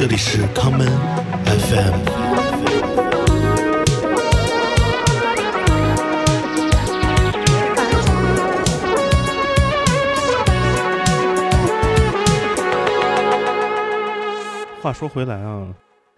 [0.00, 0.88] 这里是 common
[1.44, 1.92] FM。
[14.80, 15.68] 话说回来啊，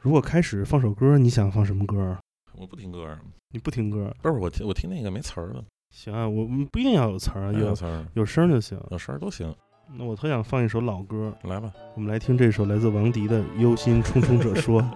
[0.00, 2.16] 如果开始放首歌，你想放什么歌？
[2.56, 3.18] 我不听歌，
[3.50, 4.14] 你不听歌？
[4.22, 8.80] 不是我听我听那个没词儿的，行啊，我们不一定要有词儿啊，有词儿，有声就行。
[8.92, 9.52] 有声都行。
[9.88, 14.80] 那我特想放一首老歌，来吧，我们来听这首来自王迪的《忧心忡忡者说》。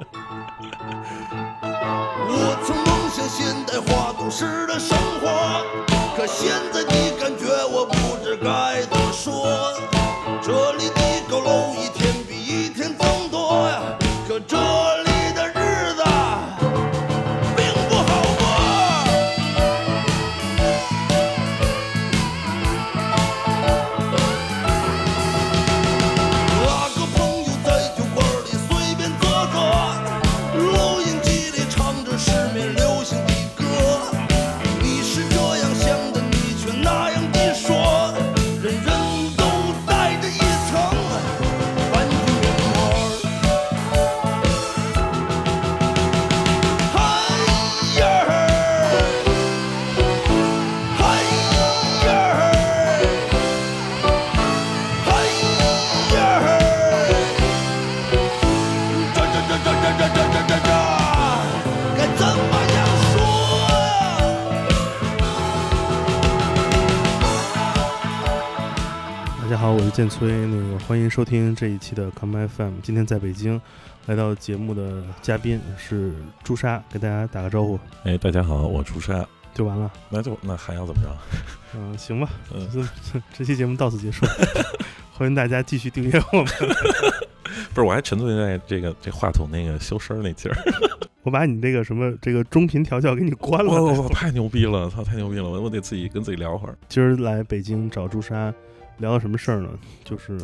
[2.29, 5.63] 我曾梦想现代化都市的生活，
[6.17, 6.91] 可现在的
[69.97, 72.75] 建崔，那个欢迎收听这一期的 Come FM。
[72.83, 73.59] 今天在北京，
[74.05, 76.13] 来到节目的嘉宾是
[76.45, 79.91] 朱砂，给大家打个招呼哎，大家好，我朱砂，就完了。
[80.11, 81.09] 那就那还要怎么着？
[81.79, 82.87] 嗯，行吧，嗯
[83.33, 84.27] 这期节目到此结束，
[85.17, 86.47] 欢迎大家继续订阅我们。
[87.73, 90.59] 不是，我还沉醉在这个这话筒那个修声儿那劲儿，
[91.23, 93.73] 我把你这个什么这个中频调教给你关了。
[93.73, 96.77] 我我我太牛逼了，操，太牛逼了，我我得自己跟自己聊会儿。
[96.87, 98.53] 今儿来北京找朱砂，
[98.99, 99.71] 聊到什么事儿呢？
[100.05, 100.39] 就是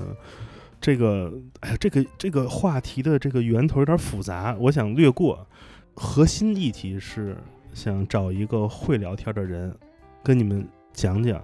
[0.81, 5.47] 这个，哎呀，这个这个话题的这个源头有点复杂，我想略过。
[5.95, 7.37] 核心议题是
[7.75, 9.75] 想找一个会聊天的人，
[10.23, 11.43] 跟你们讲讲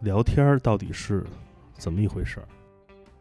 [0.00, 1.22] 聊天儿到底是
[1.74, 2.48] 怎么一回事儿。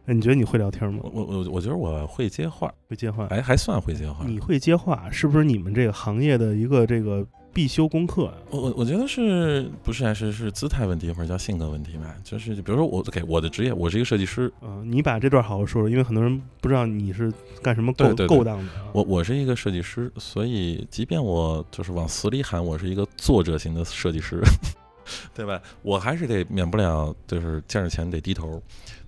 [0.06, 1.12] 哎，你觉得你会聊天吗我？
[1.12, 3.28] 我我我觉得我会接话，会接话？
[3.28, 4.26] 哎，还算会接话。
[4.26, 8.34] 你会接话，是不是你们这个行业的一个这个必修功课啊？
[8.52, 12.16] 我我我觉得是不是还是是姿态问题或者叫性格问题吧？
[12.24, 18.90] 就是比如说我给我的职业，我是一个设计师，嗯、你把这段好好说说，因为很多人不知道你是干什么勾勾当的啊。
[18.94, 24.42] 我我是一个设计师，所以即便我就是往死里喊我是一个作者型的设计师，
[25.34, 25.62] 对吧？
[25.82, 28.62] 我还是得免不了就是见着钱得低头，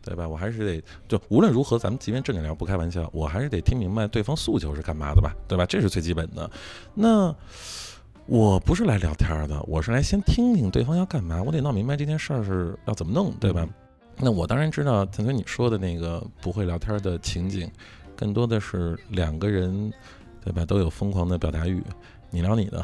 [0.04, 0.28] 对吧？
[0.28, 5.66] 我还是得就无论如何，咱们即便正经聊不开玩笑，我还是得听明白对方诉求是干嘛的吧，对吧？
[5.66, 6.50] 这是最基本的。
[6.94, 7.36] 那
[8.28, 13.68] 我不是来聊天的，我是来先听听对方要干嘛，我得闹明白这件事儿是要怎么弄，对吧？
[14.18, 17.70] 那我当然知道，陈总你说的那个不会聊天的情景，
[18.16, 19.92] 更多的是两个人，
[20.44, 20.64] 对吧？
[20.66, 21.84] 都有疯狂的表达欲，
[22.30, 22.82] 你聊你的，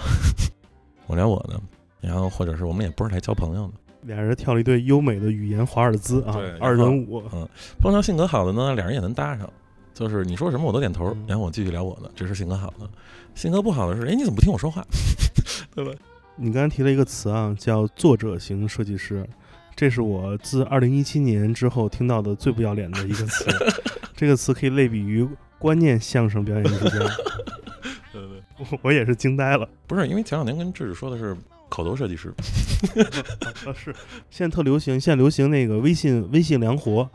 [1.07, 1.59] 我聊我的，
[2.01, 3.73] 然后或者是我们也不是来交朋友的。
[4.01, 7.21] 俩人跳了一对优美的语言华尔兹啊，二人舞。
[7.33, 7.47] 嗯
[7.79, 9.49] 碰到性格好的呢，俩人也能搭上，
[9.93, 12.89] 就是你说什么我都点头嗯，然后我继续聊我的，这是性格好的。
[13.35, 14.83] 性格不好的是，哎，你怎么不听我说话？
[15.77, 15.91] 对吧？
[16.35, 19.23] 你刚才提了一个词啊，叫作者型设计师，
[19.75, 23.45] 这是我自二零一七年之后听到的最不要脸的一个词。
[24.17, 25.27] 这个词可以类比于
[25.59, 26.97] 观念相声表演艺术家，
[28.11, 29.69] 对对，我我也是惊呆了。
[29.85, 31.37] 不是因为前两年跟智智说的是
[31.69, 32.33] 口头设计师，
[33.67, 33.93] 啊，是
[34.31, 37.07] 现在特流行，现在流行那个微信微信良活，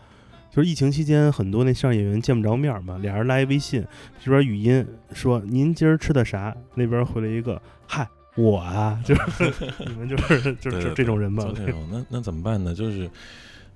[0.55, 3.85] 就是疫情期间很多那相声演员见不着面嘛，俩人拉一微信，
[4.25, 9.53] 这边语音说您今儿吃的啥，那边回了一个嗨我啊，就是
[9.87, 11.53] 你们就是 就是对对这种人吧就？
[11.53, 12.75] 这种，那那怎么办呢？
[12.75, 13.11] 就是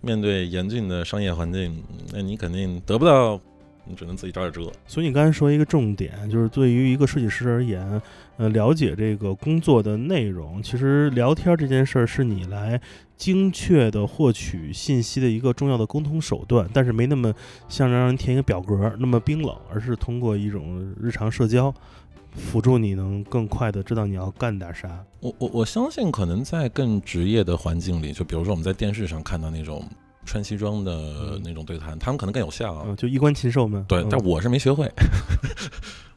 [0.01, 3.39] 面对严峻的商业环境，那你肯定得不到，
[3.85, 4.73] 你只能自己找点辙。
[4.87, 8.01] 所以你刚才说一个重点，就是对于一个设计师而言，
[8.39, 12.81] 呃，了解这个工作的内容，其实聊天这件事儿是你来
[13.17, 17.33] 精确的获取信息的一个重要的沟通手段，但是没那么
[17.69, 21.75] 像让人填一个表格那么冰冷，而是通过一种日常社交，
[22.37, 25.05] 辅助你能更快的知道你要干点啥。
[25.21, 29.83] 我我我相信，可能在更职业的环境里，就比如说我们在电视上看到那种
[30.25, 32.85] 穿西装的那种对谈，他们可能更有效。
[32.87, 33.85] 嗯，就衣冠禽兽们。
[33.89, 34.91] 对，嗯但我是没学会。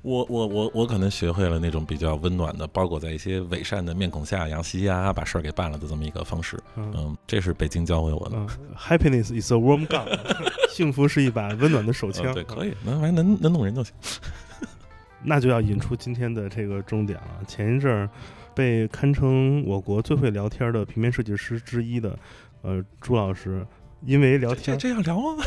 [0.01, 6.57] 我我我我可能学会了那种比较温暖的，包裹在一些伪善的面孔下，嘻嘻呀把事儿给办了的这么一个方式。
[6.77, 8.37] 嗯嗯，这是北京教会我的。
[8.37, 10.07] 嗯，Happiness is a warm gun，
[10.71, 12.27] 幸福是一把温暖的手枪。
[12.27, 13.93] 呃对，可以，能还能能弄人就行。
[15.23, 17.43] 那就要引出今天的这个重点了。
[17.47, 18.09] 前一阵儿
[18.55, 22.17] 被堪称我国最会聊天的平面设计师之一的，
[22.61, 23.65] 呃，朱老师，
[24.05, 25.43] 因为聊这天这样聊吗？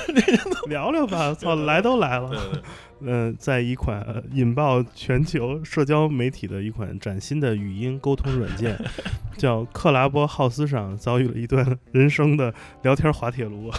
[0.69, 2.31] 聊聊吧， 操，来都来了。
[2.31, 2.63] 对
[3.05, 8.79] 嗯、在一款呃引爆全球社交媒体的一款崭新的语音沟通软件，
[9.37, 13.73] 叫克拉波浩斯上，遭遇了一段人生的聊天滑铁卢。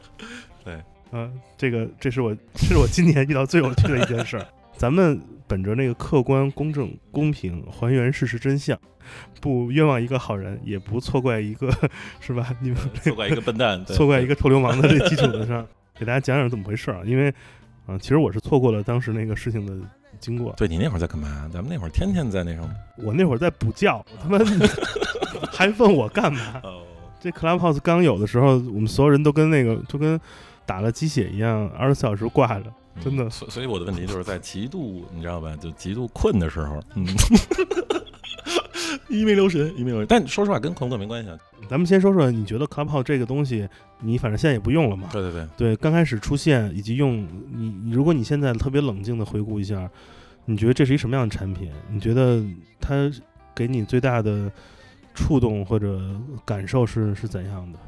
[0.64, 0.74] 对，
[1.10, 4.46] 啊、这个这是我这是我今年遇到最有趣的一件事儿。
[4.74, 8.78] 咱们本着那个客观、公正、公平，还原事实真相，
[9.40, 11.70] 不冤枉一个好人，也不错怪一个，
[12.20, 12.54] 是吧？
[12.60, 15.66] 你们错怪一个笨蛋， 错怪一个臭流氓的这基础的上，
[15.98, 17.02] 给大家讲讲怎么回事儿啊？
[17.04, 17.32] 因为
[17.84, 19.74] 啊、其实我是错过了当时那个事情的
[20.20, 20.54] 经过。
[20.56, 21.50] 对你那会儿在干嘛？
[21.52, 22.70] 咱们那会儿天天在那什么。
[22.96, 24.38] 我那会儿在补觉，我他妈
[25.52, 26.60] 还问我干嘛？
[26.62, 26.82] 哦，
[27.20, 30.18] 这 Clubhouse 刚有的时候，我们所有人都跟那个就跟
[30.64, 32.72] 打了鸡血一样，二十四小时挂着。
[33.00, 35.56] 真的所所以我的问题就是在 极度，你知道吧？
[35.56, 37.06] 就极度困的时候，嗯，
[39.08, 40.06] 一没留神，一没留神。
[40.08, 41.38] 但说实话，跟困不困没关系啊。
[41.68, 43.68] 咱们先说说，你觉得 Clubhouse 这个东西，
[44.00, 45.08] 你反正现在也不用了嘛？
[45.12, 49.88] 对对对，对，刚开始出现以及用你，你如果你现在特别冷静的回顾一下，
[50.44, 51.70] 你觉得这是一什么样的产品？
[51.88, 52.42] 你觉得
[52.80, 53.10] 它
[53.54, 54.50] 给你最大的
[55.14, 56.00] 触动或者
[56.44, 57.78] 感受是是怎样的？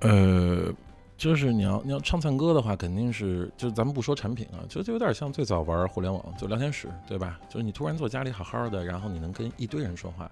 [0.00, 0.72] 呃，
[1.16, 7.40] 就是你要你要唱赞歌的话，肯定是就咱们不说产品啊，就就有点像最早玩互联网就聊天室，对吧？
[7.48, 10.30] 就是你突然坐家里好好的，然后你能跟一堆人说话，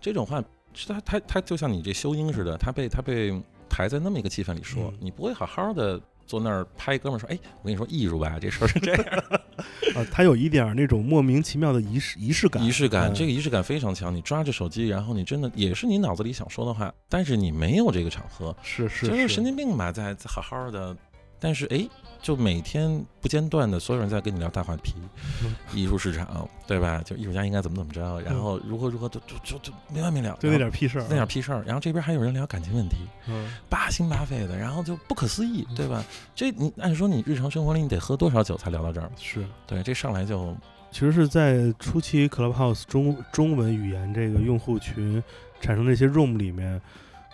[0.00, 0.42] 这种话
[0.72, 3.30] 是他他他就像你这修音似的，他被他被
[3.68, 9.04] 抬在那么一个气氛里说，嗯你不会好好的坐那儿拍哥们儿说，哎，我跟你说艺术吧，这事儿是这样。
[9.94, 14.14] 啊，他有一点儿那种莫名其妙的仪式仪式感，仪式感，嗯这个仪式感非常强。
[14.14, 20.96] 你抓着手机，然后你真的也是你脑子里想说的话，但是你没有这个场合，是是就是神经病吧，在在好好的，
[21.38, 21.86] 但是哎，
[22.24, 24.94] 就每天不间断的，所有人在跟你聊大话题，
[25.42, 27.02] 嗯艺术市场，对吧？
[27.04, 31.62] 就艺术家应该怎么怎么着，然后如何如何，就就就就没完没了，就那点屁事儿啊，那点屁事儿。
[31.66, 32.96] 然后这边还有人聊感情问题，
[33.28, 36.02] 嗯，八心八肺的，然后就不可思议，对吧？
[36.34, 39.10] 这你按说你日常生活里你得喝多少酒才聊到这儿？
[39.20, 39.44] 是。
[39.66, 40.56] 对，这上来就
[40.90, 45.22] 其实是在初期 Clubhouse 中中文语言这个用户群
[45.60, 46.80] 产生这些 room 里面，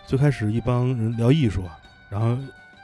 [0.05, 1.63] 最开始一帮人聊艺术，
[2.09, 2.37] 然后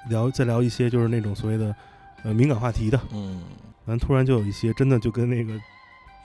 [0.10, 1.76] 聊再聊一些就是那种所谓的
[2.24, 3.42] 呃敏感话题的，嗯。
[3.86, 5.54] 完突然就有一些真的就跟那个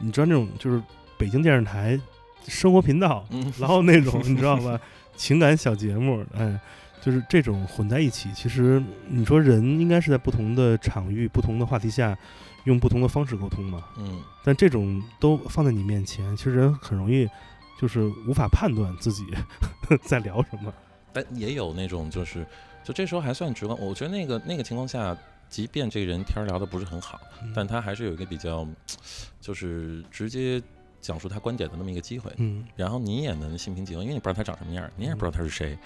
[0.01, 0.83] 你知道那种就是
[1.17, 1.99] 北京电视台
[2.47, 4.81] 生活频道，嗯然后那种你知道吧
[5.17, 6.59] 情感小节目，哎。
[7.05, 12.17] 就是这种混在一起，其实你说人应该是在不同的场域、不同的话题下，
[12.63, 13.83] 用不同的方式沟通嘛。
[13.99, 17.29] 嗯，但这种都放在你面前，其实人很容易
[17.77, 19.27] 就是无法判断自己
[20.07, 20.73] 在聊什么。
[21.13, 22.47] 但也有那种就是，
[22.85, 23.77] 就这时候还算直观。
[23.81, 25.17] 我觉得那个那个情况下，
[25.53, 27.21] 即便这个人天儿聊的不是很好，
[27.55, 28.67] 但他还是有一个比较，
[29.39, 30.61] 就是直接
[30.99, 32.33] 讲述他观点的那么一个机会。
[32.39, 35.79] 嗯然后你也能心平气和，因为你不知道他长什么样，你也不知道他是谁。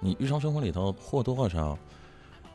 [0.00, 1.76] 你日常生活里头或多或少，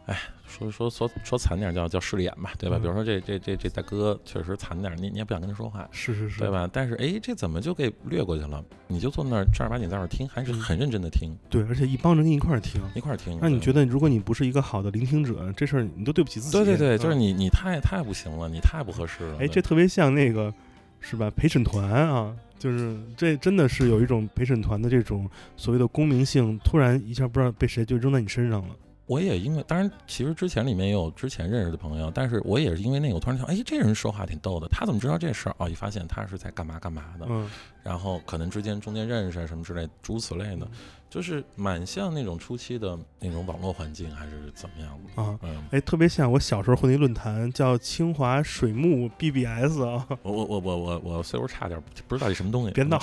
[0.05, 2.77] 哎，说说说说惨点儿叫叫势利眼吧，对吧？
[2.77, 6.51] 嗯比如说这这这这大哥确实惨点儿，你你也不想跟他说话，是是是，对？
[6.51, 6.69] 吧？
[6.73, 8.61] 但是哎，这怎么就给略过去了？
[8.87, 13.37] 你就坐那儿正儿八经在那儿听，还是嗯很认真的听，对，而且一帮人跟你一块儿听，一块儿听。
[13.37, 16.51] 对让你觉得如果你不是一个好的聆听者，这事儿你都对不起自己。
[16.51, 17.19] 对对对，就是嗯。
[17.19, 19.37] 你你太太不行了，你太不合适了。
[19.39, 20.53] 哎，这特别像那个
[20.99, 21.31] 是吧？
[21.31, 28.75] 陪审团啊，就是这真的是有一种陪审团的这种所谓的公明性，突然一下不知道被谁就扔在你身上了。
[29.05, 35.55] 我也因为，当然其实之前里面也有之前认识的朋友，但是我也是因为那个，我突然想，哎，这人说话挺逗的，他怎么知道这事儿？
[35.59, 37.49] 哦，一发现他是在干嘛干嘛的，嗯，
[37.83, 40.67] 然后可能之间中间认识啊什么之类，诸如此类的，
[41.13, 45.21] 就是蛮像那种初期的那种网络环境，还是怎么样的？
[45.21, 45.37] 啊。
[45.43, 52.71] 嗯，哎，特别像我小时候混那论坛，叫清华水木 BBS 啊，我我我我我我岁数差点，不知道这什么东西。
[52.71, 52.99] 别闹，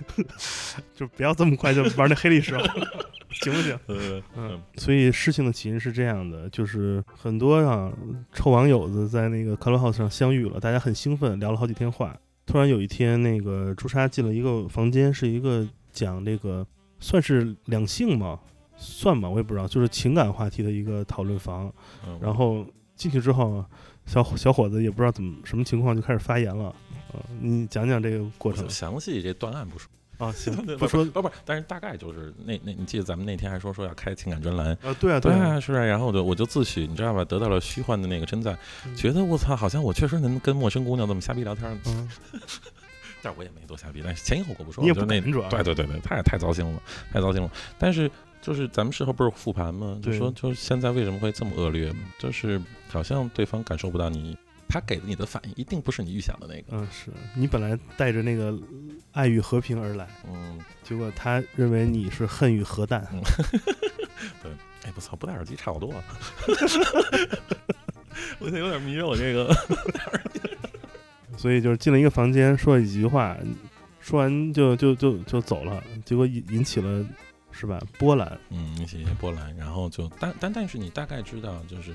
[0.94, 2.62] 就不要这么快就玩那黑历史了，
[3.32, 3.78] 行不行？
[3.86, 7.90] 呃，嗯，所以事情的起因是这样的，就是很多啊
[8.34, 12.14] 臭网友子在那个 Clubhouse 上相遇了，大家很兴奋，聊了好几天话。
[12.44, 16.64] 突然有一天，那个朱砂进了一个房间，是一个讲这个
[17.06, 18.36] 算是两性吗，
[18.76, 19.28] 算吧？
[19.28, 21.72] 我也不知道，就是情感话题的一个讨论房。
[22.04, 23.64] 嗯然后进去之后，
[24.06, 26.74] 小小伙子也不知道怎么什么情况就开始发言了。
[27.12, 28.68] 呃，你讲讲这个过程。
[28.68, 42.08] 详细这断案不说，啊，行， 不说不不，但是大概就是那那，你记得咱们那天还说说要开情感专栏，啊，对啊，对啊，啊，是啊，然后我就我就自诩，你知道吧，得到了虚幻的那个称赞，嗯觉得我操，好像我确实能跟陌生姑娘这么瞎逼聊天儿，嗯，
[43.26, 46.80] 但我也没多瞎逼，但是前因后果不说，你也就那不敢主要对对对对，太太糟心了，
[47.10, 47.50] 太糟心了。
[47.76, 48.08] 但是
[48.40, 49.98] 就是咱们事后不是复盘吗？
[50.00, 51.92] 就说就是现在为什么会这么恶劣？
[52.20, 56.66] 就是好像对方感受不到你，他给的你的反应一定不是你预想的那个。
[56.70, 58.56] 嗯，是你本来带着那个
[59.10, 63.04] 爱与和平而来，嗯，结果他认为你是恨与核弹。
[63.12, 63.20] 嗯、
[64.40, 64.52] 对
[64.84, 66.04] 哎，不错，不戴耳机差不多啊。
[68.38, 69.52] 我现在有点迷我这个。
[71.36, 73.36] 所以就是进了一个房间，说了几句话，
[74.00, 77.04] 说完就就就就走了，结果引引起了
[77.50, 78.38] 是吧波澜。
[78.50, 81.92] 嗯，引起一些波澜，然后就但但但是你大概知道就是。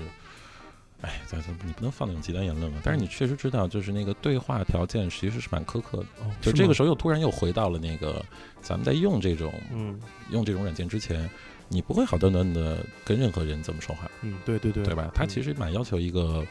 [1.04, 6.04] 哎，咱咱你不能放那种极端言论嘛，但是你确实知道，就是那个对话条件其实是蛮苛刻的。
[6.20, 8.24] 哦，就这个时候又突然又回到了那个
[8.60, 9.98] 咱们在用这种嗯
[10.30, 11.28] 用这种软件之前，
[11.66, 15.10] 你不会好端端的跟任何人这么说话，嗯，对对对，对吧？
[15.12, 16.46] 他其实蛮要求一个，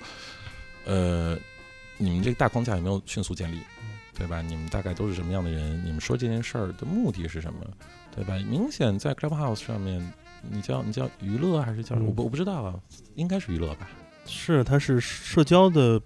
[0.84, 1.38] 呃，
[2.02, 3.60] 你们这个大框架有没有迅速建立，
[4.18, 4.42] 对吧？
[4.42, 5.80] 你们大概都是什么样的人？
[5.86, 7.60] 你们说这件事儿的目的是什么，
[8.16, 8.36] 对吧？
[8.50, 12.74] 明显在 Clubhouse 上面，你叫你叫娱乐还是叫、什么我不我不知道啊，
[13.16, 13.90] 应该是娱乐吧？
[14.26, 16.02] 是它是社交的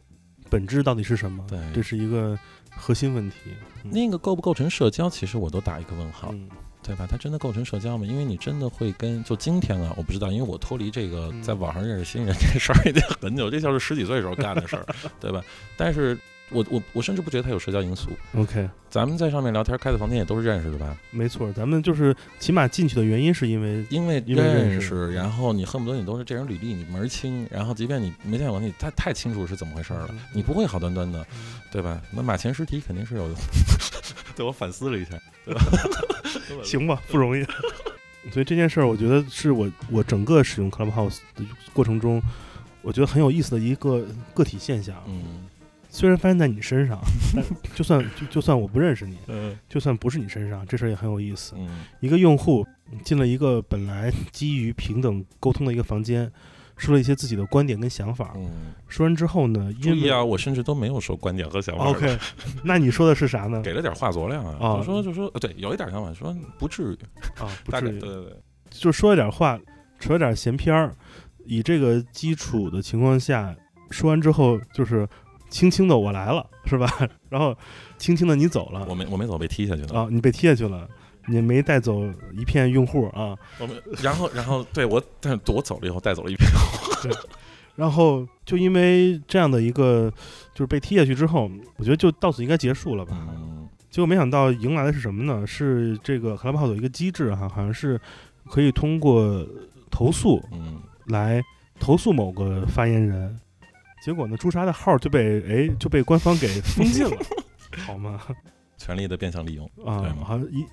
[0.50, 1.46] 本质到底是什么？
[1.48, 2.38] 对这是一个
[2.76, 3.38] 核心问题。
[3.84, 6.30] 嗯那个构不构成社交，其实我都打一个问号。
[6.32, 6.50] 嗯
[6.86, 7.08] 对吧？
[7.10, 8.06] 它真的构成社交吗？
[8.06, 14.86] 因为你真的会跟就今天啊，我不知道，因为我脱离这个嗯在网上认识新人这事儿已经很久，这就是十几岁时候干的事儿，
[15.20, 15.42] 对吧？
[15.76, 16.18] 但是
[16.52, 18.12] 我我我甚至不觉得它有社交因素。
[18.36, 20.96] ，OK，咱们在上面聊天，开的房间也都是认识的吧？
[21.10, 31.26] 没错，咱们就是起码进去的原因是因为因为认识，然后你恨不得你都是这人履历你门儿清，然后即便你没见过你，太太清楚是怎么回事儿了嗯，你不会好端端的，
[31.72, 32.00] 对吧？
[32.12, 33.36] 那马前尸体肯定是有的。
[34.36, 35.12] 对我反思了一下，
[35.46, 35.62] 对吧？
[36.64, 37.44] 行吧，不容易。
[38.32, 42.22] 所以这件事儿，我觉得是我我整个使用 Clubhouse 的过程中，
[42.82, 44.96] 我觉得很有意思的一个个体现象。
[45.08, 45.46] 嗯
[45.88, 47.00] 虽然发生在你身上，
[47.34, 51.54] 但就算就就算我不认识你，嗯就算不是你身上，这事儿也很有意思。
[51.58, 52.68] 嗯一个用户
[53.06, 56.30] 进了一个本来基于平等沟通的一个房间，
[56.78, 58.34] 说了一些自己的观点跟想法。
[58.36, 58.74] 嗯。
[58.88, 61.86] 说完之后呢，因为注意啊，我甚至都没有说观点和想法。
[61.86, 62.18] OK，
[62.64, 63.62] 那你说的是啥呢？
[63.64, 66.98] 给了点话佐料啊，啊就说就说，呃对，有一点想法，说不至于，
[67.42, 68.34] 啊，不至于，对对对，
[68.70, 69.60] 就说一点话，
[70.00, 70.94] 扯了点闲篇儿。
[71.48, 73.56] 以这个基础的情况下，
[73.92, 75.08] 说完之后就是
[75.50, 76.88] 轻轻的我来了，是吧？
[77.30, 77.56] 然后
[77.98, 80.00] 轻轻的你走了我没我没走，被踢下去了。
[80.02, 80.90] 啊，你被踢下去了，
[81.28, 82.04] 你没带走
[82.34, 83.38] 一片用户啊。
[83.60, 86.48] 我们然后然后对我，但是我走了以后带走了一片。
[87.76, 90.10] 然后就因为这样的一个
[90.54, 93.18] 就是被踢下去之后，我觉得就到此应该结束了吧。
[93.30, 95.48] 嗯结果没想到迎来的是什么呢？
[95.48, 97.98] 是这个 Clubhouse 有一个机制哈，好像是
[98.50, 99.48] 可以通过
[99.90, 101.42] 投诉嗯，来
[101.80, 103.40] 投诉某个发言人。
[104.04, 107.18] 结果呢，朱砂的号就被哎就被官方给封禁了，
[107.88, 108.20] 好吗？
[108.78, 109.66] 权力的变相利用。
[109.86, 110.66] 啊好像一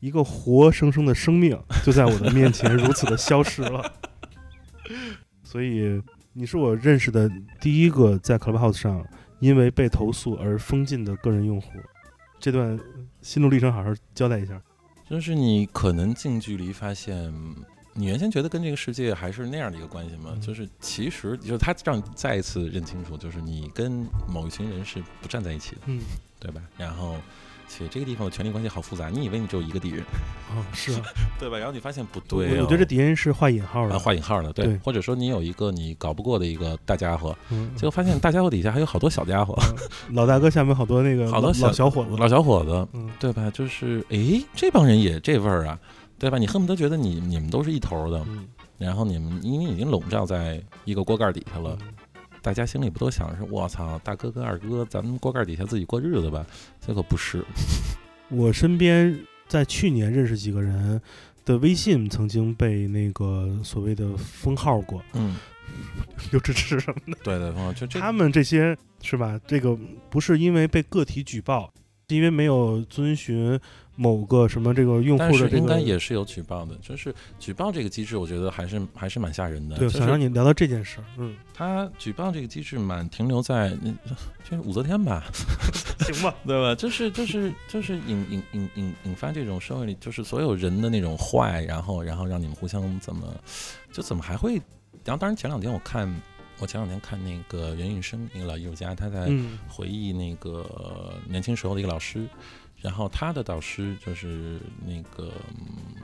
[0.00, 3.92] 一个活生生的生命就在我的面前如此的消失了。
[5.44, 6.02] 所以
[6.32, 7.30] 你是我认识的
[7.60, 9.04] 第一个在 Clubhouse 上
[9.40, 11.70] 因为被投诉而封禁的个人用户。
[12.38, 12.78] 这段
[13.20, 14.60] 心路历程好好交代一下。
[15.08, 17.32] 就是你可能近距离发现，
[17.92, 26.00] 你原先觉得跟这个世界还是那样的一个关系嘛，嗯就是其实就是他让你再一次认清楚，就是你跟某一群人是不站在一起的，嗯，
[26.38, 26.62] 对吧？
[26.78, 27.16] 然后。
[27.70, 30.00] 且这个地方的权力关系好复杂，你以为你只有一个敌人，
[30.50, 31.02] 哦，是啊，
[31.38, 31.56] 对吧？
[31.56, 39.76] 然后你发现不对、哦，我觉得这敌人是画引号的，啊，画引号的，对，对或者说你有一个你搞不过的一个大家伙，嗯，结果发现大家伙底下还有好多小家伙，嗯
[40.16, 43.48] 老大哥下面好多那个老好多小老小伙子，老小伙子，嗯对吧？
[43.50, 45.78] 就是诶，这帮人也这味儿啊，
[46.18, 46.36] 对吧？
[46.38, 48.46] 你恨不得觉得你你们都是一头的，嗯
[48.78, 51.88] 然后你们因为已经笼罩在一个锅盖底下了，嗯
[52.42, 56.44] 大家心里不都想是我操，大哥跟二哥，咱们锅盖底下自己过日子吧？
[56.80, 57.44] 结果不是，
[58.30, 59.18] 我身边
[59.48, 61.00] 在去年认识几个人
[61.44, 65.36] 的微信曾经被那个所谓的封号过，嗯，
[66.32, 67.18] 有支持什么的？
[67.22, 69.38] 对对，他们这些是吧？
[69.46, 69.76] 这个
[70.08, 71.72] 不是因为被个体举报，
[72.08, 73.58] 是因为没有遵循
[73.96, 75.78] 某个什么这个用户的这个应该。
[75.80, 79.76] 也是有举报的，就是举报这个机制，我觉得还是还是蛮吓人的。
[79.76, 81.04] 对，就是想让你聊到这件事儿。
[81.16, 83.96] 嗯，他举报这个机制蛮停留在，嗯
[84.48, 85.24] 就是武则天吧，
[86.12, 86.34] 行吧。
[86.46, 86.74] 对吧？
[86.74, 93.26] 就是就是就是引引引引引发这种社会里，就是所有人的那种坏，然后然后让你们互相怎么，
[93.92, 94.54] 就怎么还会？
[95.04, 96.14] 然后当然前两天我看，
[96.58, 102.26] 我前两天看那个袁运生，一个老艺术家，他在嗯回忆那个年轻时候的一个老师，
[102.80, 105.94] 然后他的导师就是那个嗯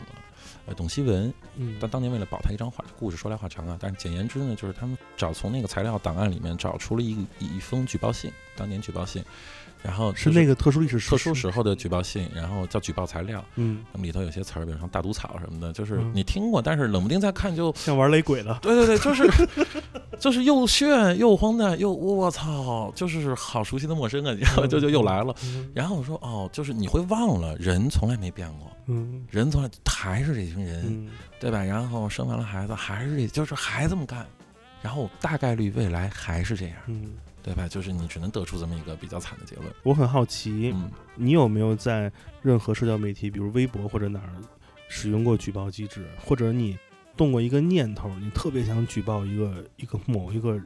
[0.67, 1.77] 呃董希文，嗯。
[1.81, 9.25] 但当年为了保他一张画，故事说来话长啊，但是简言之呢，就是他们找从那个材料档案里面找出了一一封举报信，当年举报信，
[9.87, 16.11] 然后是那个特殊历史特殊时时候的举报信，然后叫举报材料，嗯，那么里头有些词儿，比如像大毒草什么的，就是嗯。
[16.13, 19.31] 你听过，但是冷不丁再看就，像玩雷鬼了， 对对对，就是
[20.19, 25.33] 就是又炫又荒诞又我操，就是好熟悉的陌生啊，然 后就就又来了。
[25.45, 29.25] 嗯然后我说哦，就是你会忘了，人从来没变过，嗯。
[29.31, 31.09] 人从来还是这群人，嗯。
[31.39, 31.63] 对吧？
[31.63, 34.27] 然后生完了孩子还是这，就是还这么干，
[34.83, 37.13] 然后大概率未来还是这样，嗯，
[37.47, 37.69] 对吧？
[37.69, 39.69] 就是你只能得出这么一个比较惨的结论。
[39.85, 42.13] 我很好奇，嗯，你有没有在
[42.43, 44.33] 任何社交媒体，比如微博或者哪儿，
[44.89, 46.77] 使用过举报机制，或者你
[47.17, 50.61] 动过一个念头，你特别想举报一个一个某一个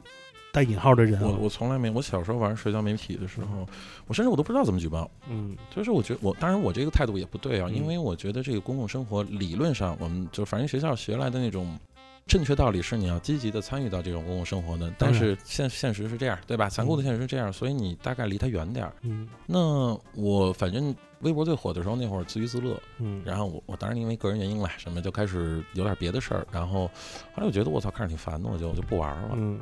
[0.51, 1.27] 带引号的人啊？
[1.27, 3.67] 我我从来没，我小时候玩社交媒体的时候，
[4.07, 5.09] 我甚至我都不知道怎么举报。
[5.29, 11.79] 嗯就是我觉得我当然我这个态度也不对啊，嗯因为我觉得这个公共生活理论上，我们就反正学校学来的那种
[12.27, 16.69] 正确道理是你要积极的参与到这种公共生活的，但是现现实是这样，对吧？
[16.69, 18.93] 残酷的现实是这样，所以你大概离他远点儿。
[19.01, 26.87] 嗯那我反正微博最火的时候，那会儿自娱自乐，嗯，然后我我当然因为个人原因啦，什么就开始有点别的事儿，然后
[27.33, 29.31] 后来我觉得我操看着挺烦的，我就我就不玩了。
[29.35, 29.59] 嗯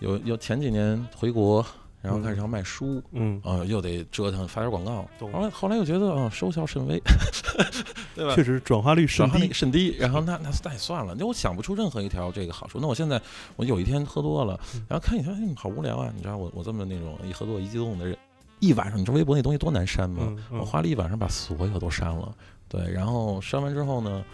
[0.00, 1.64] 有有前几年回国，
[2.00, 7.00] 然后开始要卖书，嗯，啊、又得折腾发点广告，懂后来后来又觉得啊、收效甚微，
[8.14, 8.34] 对吧？
[8.36, 9.52] 确实转化率甚低。
[9.52, 12.78] 甚低，然后那那那也算了，那我想不出任何一条这个好处。
[12.80, 13.20] 那我现在
[13.56, 16.12] 我有一天喝多了嗯，然后看一下，哎，好无聊啊！
[16.14, 18.16] 你知道我我这么那种一喝多一激动的人，
[18.60, 20.22] 一晚上，你知道微博那东西多难删吗？
[20.28, 22.32] 嗯嗯我花了一晚上把所有都删了，
[22.68, 24.24] 对，然后删完之后呢，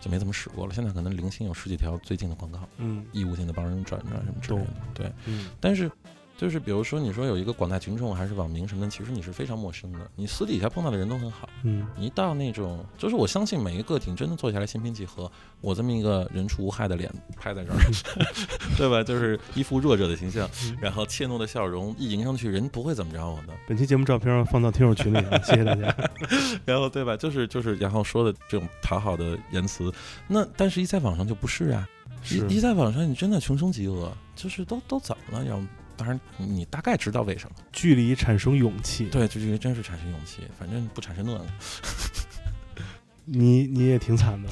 [0.00, 0.74] 就没怎么使过了。
[0.74, 5.12] 现在可能零星有十几条最近的广告，嗯义务性的帮人转转什么之类的，对。
[5.26, 5.90] 嗯但是，
[6.36, 9.98] 就是比如说，你说有一个广大群众还是网民什么的，其实你是非常陌生的。
[10.16, 17.78] 你私底下碰到的人都很好，嗯你一到那种，就是我相信每一个个体真的坐下来心平气和，我这么一个人畜无害的脸拍在这儿，
[18.76, 19.02] 对吧？
[19.02, 23.54] 就是一副弱者的形象，嗯然后怯懦的笑容一迎上去，人不会怎么着我的。
[23.68, 25.94] 本期节目照片放到听友群里啊，谢谢大家。
[26.66, 27.16] 然后对吧？
[27.16, 29.92] 就是就是，然后说的这种讨好的言辞，
[30.26, 31.88] 那但是一在网上就不是啊，
[32.22, 35.44] 是一一在网上你真的穷凶极恶，就是都都怎么了？
[35.44, 35.64] 然后
[35.96, 37.56] 当然你你大概知道为什么。
[37.72, 41.44] 距离产生勇气，对，就这个真是产生勇气，反正不产生那个。
[43.26, 44.48] 你你也挺惨的，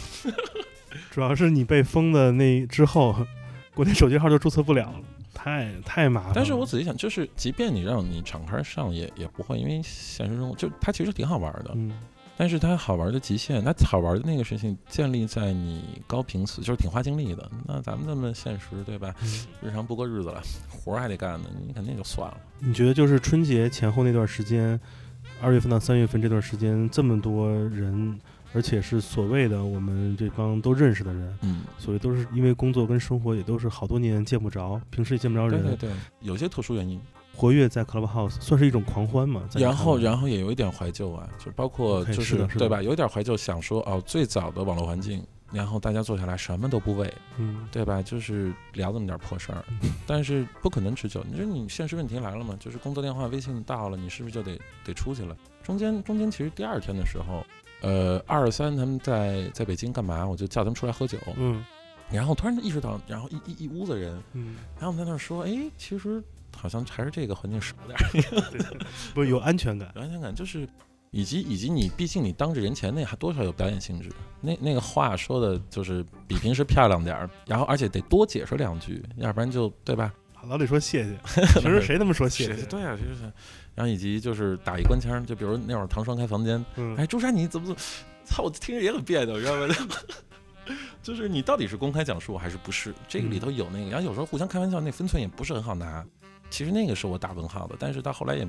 [1.10, 3.14] 主要是你被封的那之后，
[3.74, 5.00] 国内手机号就注册不了了，
[5.34, 6.34] 太太麻烦了。
[6.34, 11.92] 但是我仔细想，就是即便你让你敞开上也也不会，因为现实中就它其实挺好玩的，嗯
[12.36, 17.48] 但是它好玩的极限，它好玩的那个事情建立在你高频次，就是挺花精力的。
[17.66, 19.14] 那咱们这么现实，对吧？
[19.22, 22.36] 嗯日常不过日子了，活儿还得干呢，你肯定就算了。
[22.58, 24.80] 你觉得就是春节前后那段时间，
[25.40, 28.18] 二月份到三月份这段时间，这么多人，
[28.54, 37.00] 而且是所谓的我们这帮都认识的人，嗯，所以都是因为工作跟生活也都是好多年见不着，平时也见不着人，对对对，有些特殊原因。
[37.34, 39.42] 活跃在 Clubhouse 算是一种狂欢嘛。
[39.54, 42.82] 然后，然后也有一点怀旧啊，就包括就是对吧？
[42.82, 48.02] 有一点怀旧，想说哦，最早的网络环境，然后大家坐下来什么都不为，嗯对吧？
[48.02, 49.64] 就是聊这么点破事儿，
[50.06, 51.24] 但是不可能持久。
[51.28, 52.56] 你说你现实问题来了嘛？
[52.60, 55.36] 就是工作电话、微信到了，你是不是就得得出去了？
[55.62, 57.44] 中间中间其实第二天的时候，
[57.80, 60.26] 呃，二三他们在在北京干嘛？
[60.26, 61.64] 我就叫他们出来喝酒，嗯
[62.10, 66.22] 然后突然意识到，然后一一一屋子人，嗯，然后我们在那儿说，哎，其实
[66.62, 68.78] 好像还是这个环境少点儿。
[69.12, 69.90] 不是有安全感。
[69.96, 70.68] 有安全感，就是
[71.10, 74.08] 以及以及你，毕竟你当着人前那还多少有表演性质，
[74.40, 80.14] 那那个话说的就是比平时漂亮点儿，然后而且得多解释两句，要不然就对吧？
[80.48, 81.16] 老得说谢谢，
[81.60, 82.56] 平时谁那么说谢谢？
[82.56, 83.22] 是对啊，就是，
[83.74, 87.80] 然后以及就是打一官腔，就比如那会儿唐双开房间，嗯，哎，朱砂你怎么怎么，
[88.24, 89.74] 操，我听着也很别扭，知道吗？
[91.02, 92.94] 就是你到底是公开讲述还是不是？
[93.08, 96.04] 这个里头有那个，然后有时候互相开玩笑，那分寸也不是很好拿。
[96.52, 98.46] 其实那个是我打问号的，但是到后来也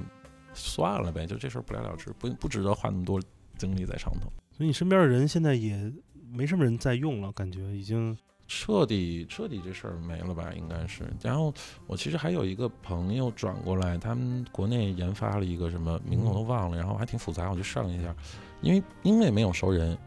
[0.54, 3.20] 算了呗，就这事儿不了了之，不不值得花那么多
[3.58, 4.32] 精力在上头。
[4.52, 5.92] 所以你身边的人现在也
[6.30, 8.16] 没什么人在用了，感觉已经
[8.48, 11.06] 彻底彻底这事儿没了吧，应该是。
[11.22, 11.52] 然后
[11.88, 18.14] 我其实还有一个朋友转过来，他们国内研发了一个什么名字我都忘了，然后还挺复杂，我去上一下，
[18.62, 19.98] 因为因为没有熟人，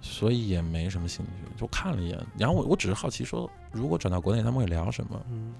[0.00, 2.18] 所以也没什么兴趣，就看了一眼。
[2.38, 5.24] 然后我我只是好奇说，如果转到国内，他们会聊什么？
[5.30, 5.54] 嗯，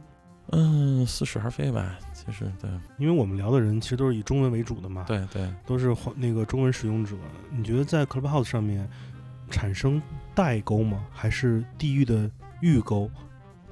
[0.50, 1.98] 嗯，似是而非吧。
[2.12, 7.16] 其实对因为我们聊的人其实都是以中文为主的嘛，，对对，都是那个中文使用者。
[7.50, 8.88] 你觉得在 Clubhouse 上面
[9.50, 10.00] 产生
[10.34, 11.04] 代沟吗？
[11.10, 12.30] 还是地域的
[12.60, 13.10] 预沟？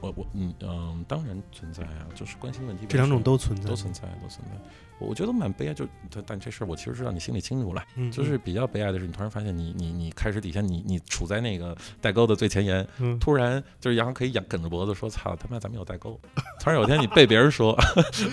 [0.00, 4.58] 我我嗯嗯，当然存在啊，就是关心问题这两种都存在，都存在，都存在。
[5.02, 16.18] 我我觉得蛮悲哀，就但但这事儿我其实是让你心里清楚了，嗯，就是比较悲哀的是，你突然发现你你你开始底下你你处在那个代沟的最前沿，嗯，突然就是杨可以仰梗着脖子说：“操他妈，咱们有代沟。”
[16.60, 17.76] 突然有一天你被别人说，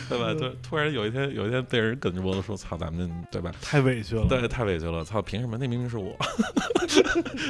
[0.08, 0.34] 对吧？
[0.34, 5.22] 就突然有一天有一天被人梗着脖子说：“操，咱们对吧？”太委屈了，对，太委屈了，操！
[5.22, 5.58] 凭什么？
[5.58, 6.16] 那明明是我，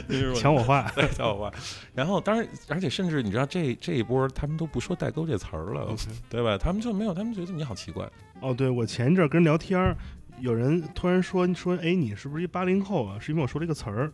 [0.07, 1.51] 明明是我抢我话，对，抢我话。
[1.93, 5.95] 然后，当然，而且甚至你知道，这这一波他们都不说代沟这词儿了，
[6.29, 6.57] 对吧？
[6.57, 8.09] 他们就没有，他们觉得你好奇怪。
[8.41, 9.95] 哦，对，我前一阵儿跟人聊天儿，
[10.39, 13.17] 有人突然说说，哎，你是不是一八零后啊？
[13.19, 14.11] 是因为我说了一个词儿，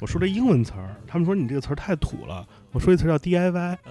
[0.00, 3.78] 我说了英文词儿，他们说你这个词儿太土了，我说一词儿叫 DIY，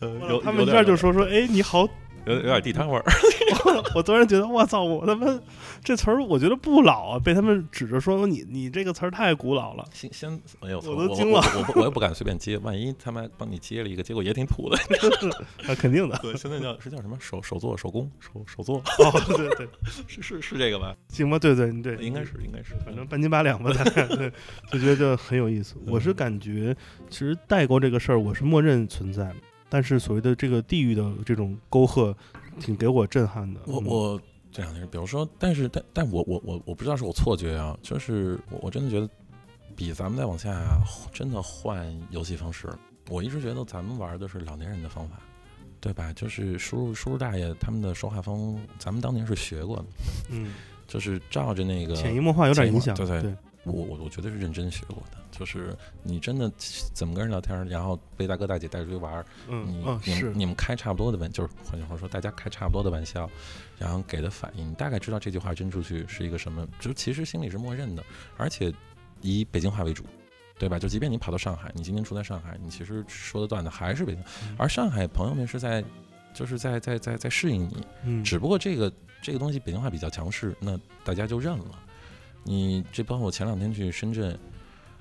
[0.00, 1.88] 呃有他们一下就说说，哎，你好，
[2.26, 3.04] 有有点地摊味儿。
[3.94, 5.26] 我突然觉得，我操，我他妈
[5.82, 14.76] 这词儿我觉得不老啊，被他们指着说你你这个词儿太古老了，先先，哎呦，我都惊了我我我我也不敢随便接，万一他妈帮你接了一个，结果也挺土的。
[15.68, 19.68] 啊，肯定的，对，现在叫是叫什么手手作手工手手作，哦，对对，
[20.06, 20.94] 是是是这个吧？
[21.08, 24.32] 行吧，对对对，应该是应该是，反正半斤八两吧，大概对，
[24.72, 25.76] 就觉得很有意思。
[25.86, 26.76] 我是感觉，
[27.08, 29.32] 其实代购这个事儿，我是默认存在，
[29.68, 32.14] 但是所谓的这个地域的这种沟壑，
[32.60, 33.60] 挺给我震撼的。
[33.66, 34.20] 嗯我我
[34.52, 39.08] 这两天，比如说，但是但但我我我我不知道是我错觉啊，就是我我真的觉得，
[39.74, 42.68] 比咱们再往下啊真的换游戏方式，
[43.10, 45.16] 我一直觉得咱们玩的是老年人的方法。
[45.78, 46.12] 对吧？
[46.14, 49.84] 就是叔叔叔叔大爷他们的说话风，咱们当年是学过的，
[50.30, 50.52] 嗯，
[50.88, 56.50] 就是照着那个潜移默化有点影响，对对对，我我我觉得是认真学过的，就是你真的
[56.92, 63.30] 怎么跟人聊天儿，然后被大哥大姐带出去玩儿，嗯你嗯你们，你们开差不多的玩，就是换句话说，大家开差不多的玩笑，
[63.78, 68.02] 然后给的反应，你大概知道这句话真出去是一个什么，就其实心里是默认的，
[68.36, 68.72] 而且
[69.20, 70.04] 以北京话为主。
[70.58, 70.78] 对吧？
[70.78, 75.84] 就即便你跑到上海，你今天住在上海，你其实说的段子还是北京，嗯而上海朋友们是在，
[76.32, 81.78] 就是在在在在适应你，嗯，只不过这个这个东西北京话比较强势，那大家就认了。
[82.42, 84.34] 你这包括我前两天去深圳，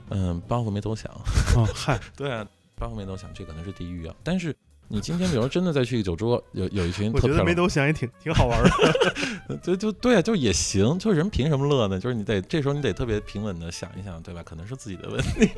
[0.09, 1.11] 嗯，包袱没多想，
[1.55, 4.15] 哦嗨， 对啊，包袱没多想，这可能是地狱啊。
[4.23, 4.55] 但是
[4.87, 9.57] 你今天比如说真的再去酒桌，有有一群我觉得没特漂亮，多想也挺挺好玩的。
[9.63, 11.99] 就就对啊，就也行，就人凭什么乐呢？
[11.99, 14.43] 就是你得这时候你得特别平稳的想一想，对吧？
[14.43, 15.49] 可能是自己的问题，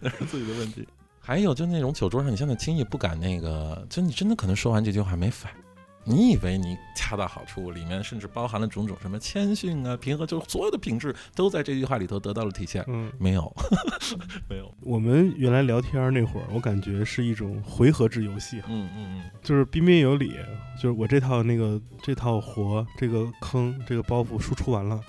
[0.00, 0.86] 那是自己的问题。
[1.20, 5.63] 还有就那种酒桌上，你现在轻易不敢那个，就你真的可能说完这句话没反应。
[6.04, 12.84] 你以为你恰到好处，里面甚至包含了种种什么谦逊啊、平和，就是所有的品质都在这句话里头得到了体现。
[12.88, 13.54] 嗯，没有，
[14.48, 14.72] 没有。
[14.80, 20.34] 我们原来聊天儿那会儿，我感觉是一种回合制游戏，嗯嗯就是彬彬有礼，
[20.76, 25.00] 就是我这套那个这套活，这个坑，这个包袱输出完了，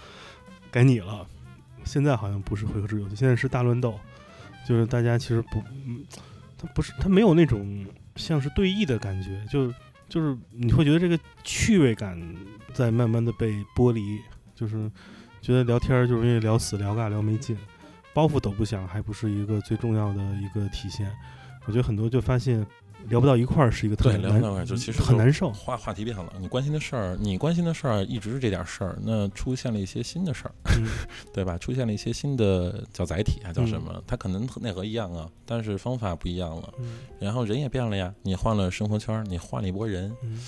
[0.72, 1.26] 该你了。
[1.84, 4.00] 现在好像不是回合制游戏，现在是大乱斗，
[4.68, 6.04] 就是大家其实不，嗯，
[6.58, 9.72] 它不是它没有那种像是对弈的感觉，就
[10.08, 12.20] 就是你会觉得这个趣味感
[12.74, 14.20] 在慢慢的被剥离，
[14.54, 14.91] 就是
[15.41, 17.58] 觉得聊天儿就容易聊死、聊尬、聊没劲，
[18.13, 21.12] 包袱都不响还不是一个最重要的一个体现。
[21.65, 22.65] 我觉得很多就发现
[23.10, 25.54] 聊不到一块儿是一个特对别难，聊不到一块儿就其实就很难受嗯，。
[25.54, 26.32] 话话题变了。
[26.39, 30.88] 你关心的事儿，你关心的事儿一直是这点事儿，那出现了一些新的事儿，嗯
[31.34, 31.58] 对吧？
[31.58, 34.04] 出现了一些新的叫载体啊，叫什嗯么？
[34.08, 36.74] 它可能内核一样啊，但是方法不一样了。
[36.80, 40.39] 嗯然后人也变了呀，你换了生活圈儿，你换了一波人，嗯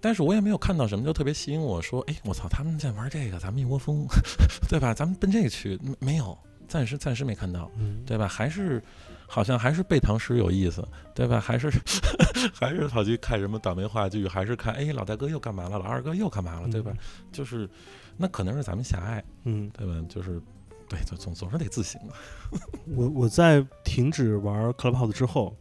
[0.00, 4.06] 但是我也没有看到什么就特别吸引我说，哎，我操，他们在玩这个，咱们一窝蜂，
[4.70, 4.94] 对吧？
[4.94, 6.38] 咱们奔这个去，没没有，
[6.68, 8.28] 暂时暂时没看到，嗯，对吧？
[8.28, 8.80] 还是
[9.28, 10.82] 好像还是背唐诗有意思，
[11.14, 11.38] 对吧？
[11.38, 11.70] 还是
[12.58, 16.90] 还是跑去看什么倒霉话剧，还是看哎老大哥又干嘛了，老二哥又干嘛了，对吧？
[17.30, 17.68] 就是
[18.16, 19.94] 那可能是咱们狭隘，嗯，对吧？
[20.08, 20.40] 就是
[20.88, 22.14] 对，就总总是得自省的。
[22.96, 25.54] 我我在停止玩 Clubhouse 之后，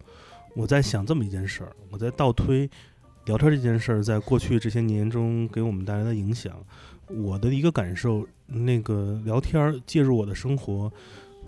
[0.55, 2.69] 我在想这么一件事儿，我在倒推
[3.25, 6.57] 聊天这件事儿在过去这些年中给我们带来的影响。
[7.07, 10.91] 我的一个感受，那个聊天儿介入我的生活，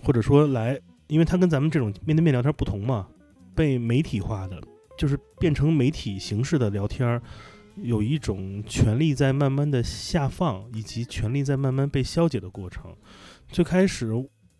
[0.03, 0.79] 或者说来，
[1.09, 3.07] 因为它跟咱们这种面对面聊天不同嘛，
[3.53, 4.61] 被媒体化的，
[4.97, 7.21] 就是变成媒体形式的聊天，
[7.75, 12.95] 有一种权力在慢慢的下放，以及权力在慢慢被消解的过程。
[13.47, 14.11] 最开始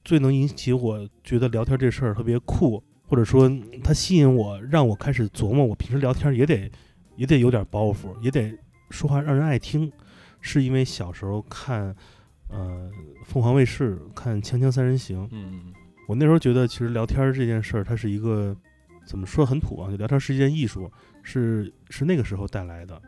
[0.04, 3.50] 最能引起我觉得聊天这事儿特别酷，或者说
[3.84, 6.70] 它吸引我，让我开始琢磨，我平时聊天也得
[7.16, 8.58] 也得有点包袱，也得
[8.90, 9.92] 说话让人爱听，
[10.42, 11.96] 是因为小时候看
[12.48, 12.90] 呃
[13.26, 15.72] 凤凰卫视看《锵锵三人行》，嗯
[16.10, 18.58] 我那时候觉得其实聊天这件事儿，它是一个
[19.06, 20.92] 怎么说很土啊，就聊天是一件艺术，
[21.22, 23.00] 是是那个时候带来的。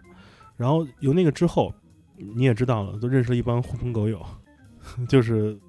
[0.56, 1.74] 然后由那个之后，
[2.16, 4.24] 你也知道了，都认识了一帮狐朋狗友，
[5.10, 5.60] 就是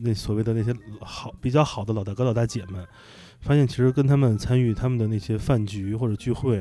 [0.00, 2.84] 那所谓的那些好比较好的老大哥老大姐们，
[3.40, 6.60] 发现其实跟他们参与他们的那些饭局或者聚会，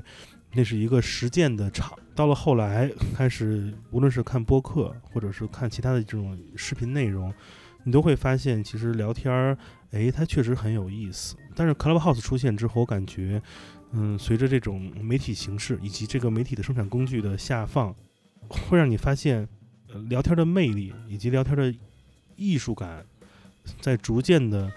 [0.53, 1.97] 那是一个实践的场。
[2.13, 7.33] 到了后来，开始无论是看播客，或者是看其他的这种视频内容，
[7.83, 9.57] 你都会发现，其实聊天儿，
[9.91, 11.35] 诶，它确实很有意思。
[11.55, 13.41] 但是 Clubhouse 出现之后，我感觉，
[13.91, 17.95] 嗯，随着这种媒体形式以及这个媒体的生产工具的下放，
[18.47, 19.47] 会让你发现，
[19.91, 21.73] 呃，聊天的魅力以及聊天的
[22.35, 23.05] 艺术感，
[23.81, 24.71] 在逐渐的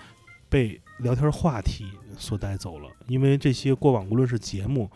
[0.48, 1.86] 被聊天话题
[2.16, 2.88] 所带走了。
[3.08, 4.90] 因为这些过往无论是节目，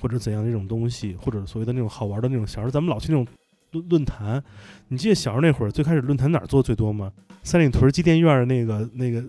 [0.00, 3.26] 或者怎样的一种东西，或者所谓的那种好玩的那种，小时候咱们老去那种
[3.72, 4.42] 论论坛，
[4.88, 7.12] 你记得小时候那会儿最开始论坛哪儿做最多吗？
[7.42, 9.22] 三里屯机电院儿那个那个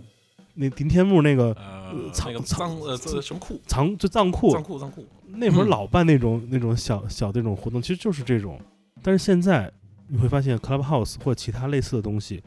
[0.53, 3.59] 那林天木那个呃，藏那个藏藏呃这什么库？
[3.65, 5.05] 藏就藏库，藏库藏库。
[5.27, 8.59] 那会儿老办那种、那种小小的这种活动，其实就是这种。
[9.01, 9.71] 但是现在
[10.07, 12.43] 你会发现，Clubhouse 或其他类似的东西，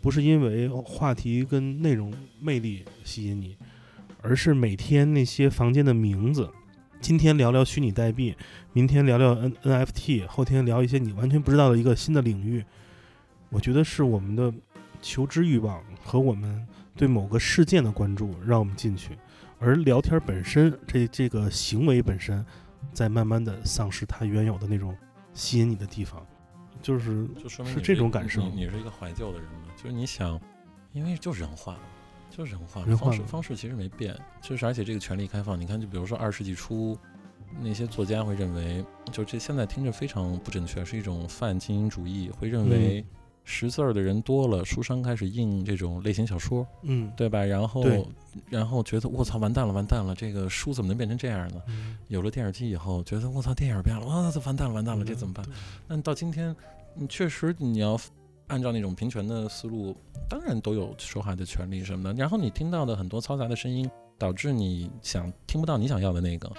[0.00, 3.56] 不是因为话题跟内容魅力吸引你，
[4.22, 6.48] 而是每天那些房间的名字。
[7.00, 8.36] 今天聊聊虚拟代币，
[8.74, 12.62] 明天聊聊 N NFT，后天聊一些你完全不知道的一个新的领域。
[13.48, 14.52] 我觉得是我们的
[15.00, 19.16] 求知欲望和我们对某个事件的关注让我们进去，
[19.58, 22.44] 而聊天本身这这个行为本身，
[22.92, 24.94] 在慢慢的丧失它原有的那种
[25.32, 26.24] 吸引你的地方，
[26.82, 29.68] 就是是就说明是这种感受你你是一个怀旧的人嘛？
[29.74, 30.38] 就是你想，
[30.92, 31.80] 因为就是人化了，
[32.30, 36.96] 就是人化了，人化方式方式其实没变，就是而且这个权力开放，你看，就比如说二十世纪初，
[37.60, 43.04] 那些作家会认为，就这现在听着非常不准确，是一种泛精英主义，会认为
[43.42, 47.44] 识字儿的人多了，书商开始印这种类型小说，嗯，对吧？
[47.44, 47.84] 然后
[48.48, 51.60] 然后觉得我操，完蛋了，完蛋了，这个书怎么能变成这样呢？
[51.66, 55.44] 嗯有了电视机以后，觉得我操，电影变了，哇，这完蛋了，完蛋了，这怎么办？？
[55.88, 56.54] 但到今天，
[56.94, 57.98] 你确实你要
[58.50, 59.96] 按照那种平权的思路，
[60.28, 62.12] 当然都有说话的权利什么的。
[62.14, 66.50] 然后你听到的很多嘈杂的声音，导致你想听不到你想要的那个。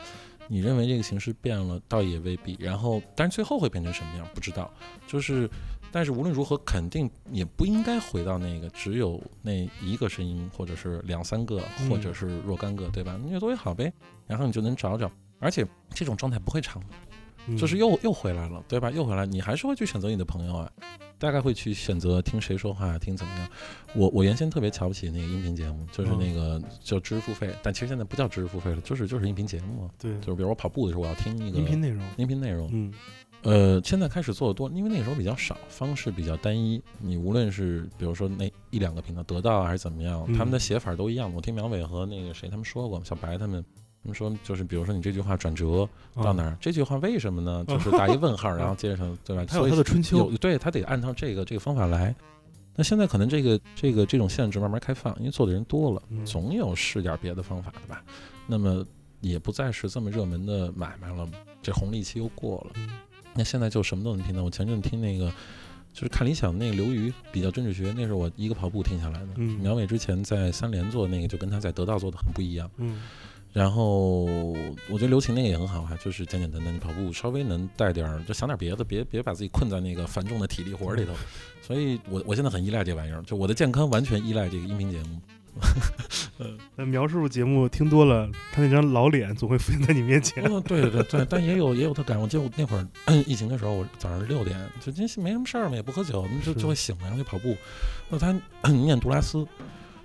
[0.48, 2.58] 你认为这个形式变了，倒也未必。
[2.60, 4.74] 然后，但是最后会变成什么样，不知道。
[5.06, 5.50] 就是，
[5.92, 13.20] 但是无论如何，肯定也不应该回到那个只有那一个声音，或者是两三个，或者是若干个，对吧？
[13.30, 13.92] 越多越好呗。
[14.28, 16.82] 然后你就能找找，而且这种状态不会长。
[17.58, 18.90] 就是又又回来了，对吧？
[18.92, 20.72] 又回来，你还是会去选择你的朋友啊，
[21.18, 23.50] 大概会去选择听谁说话，听怎么样。
[23.94, 29.90] 我我原先特别瞧不起那个音频节目，就是那个叫知识付费，但其实现在不叫知识付费了，就是就是音频节目啊。
[30.00, 32.94] 对就是比如我跑步的时候，我要听一个音频内容，音频内容，嗯
[33.44, 36.80] 呃，现在开始做的多，因为那个时候比较少，方式比较单一。
[37.00, 41.34] 你无论是比如说那一两个频道，得到还是怎么样，嗯他们的写法都一样。
[41.34, 43.66] 我听苗伟和那个谁他们说过，小白他们。
[44.04, 46.58] 他们说，就是比如说你这句话转折到哪儿？
[46.60, 47.64] 这句话为什么呢？
[47.68, 49.46] 就是打一问号，然后接上，对吧？
[49.50, 52.16] 还有所以他的春秋，对他得按照这个这个方法来。
[52.76, 58.04] 那现在可能这个这个这种限制慢慢开放，因为做的人多了，嗯总有试点别的方法的吧？
[58.48, 58.84] 那么
[59.20, 61.30] 也不再是这么热门的买卖了，
[61.62, 62.72] 这红利期又过了。
[62.78, 62.90] 嗯
[63.34, 64.44] 那现在就什么都能听到。
[64.44, 65.32] 我前阵听那个，
[65.94, 69.30] 就是看理想那个刘瑜比较政治学，那是我一个跑步听下来的。
[69.38, 72.70] 嗯苗伟之前在三联做那个，就跟他在得到做的很不一样。
[72.76, 73.02] 嗯
[73.54, 81.14] 然后我觉得刘琴那个也很好啊，就是简简单单，你跑步稍微能带点儿，就想点别的，别别把自己困在那个繁重的体力活儿里头。
[81.62, 85.20] 所以我我现在很依赖这玩意儿，就我的健康完全依赖这个音频节目。
[86.78, 90.42] 呃苗师傅节目听多了，他那张老脸总会浮现在你面前。
[90.46, 92.20] 嗯，对对对，但也有也有特感。
[92.20, 92.88] 我记得我那会儿
[93.28, 97.50] 疫情的时候，我早上六点就真是没什么事儿嘛，也不喝酒，就是就会醒了，然后去跑步。
[98.10, 98.32] 然后他
[98.72, 99.46] 念杜拉斯，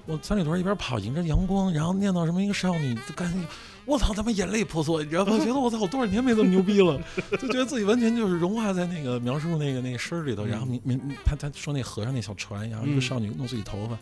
[0.07, 3.38] 我三里屯一边跑，迎着阳光，然后念叨什么一个少女，就感觉
[3.85, 5.37] 我操他妈眼泪婆娑，你知道吗？
[5.38, 7.01] 觉得我操我多少年没这么牛逼了，
[7.33, 10.45] 就觉得自己完全就是融化在那个描述那个那个诗儿里头。
[10.45, 13.99] 然后明明他他说那河上那小船，然后一个嗯少女弄自己头发。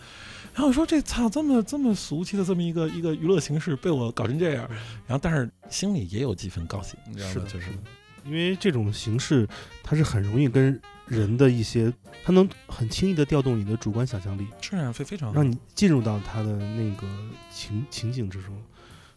[0.52, 4.68] 然后我说这操这么这么俗气的这么一个一个娱乐形式被我搞成这样，
[5.06, 7.32] 然后但是心里也有几分高兴，你知道吗？
[7.32, 7.78] 是的，就是是的，
[8.24, 9.48] 因为这种形式
[9.82, 11.92] 它是很容易跟人的一些，
[12.24, 17.06] 它能很轻易的调动你的主观想象力，是啊，非非常让你进入到他的那个
[17.52, 18.56] 情情景之中。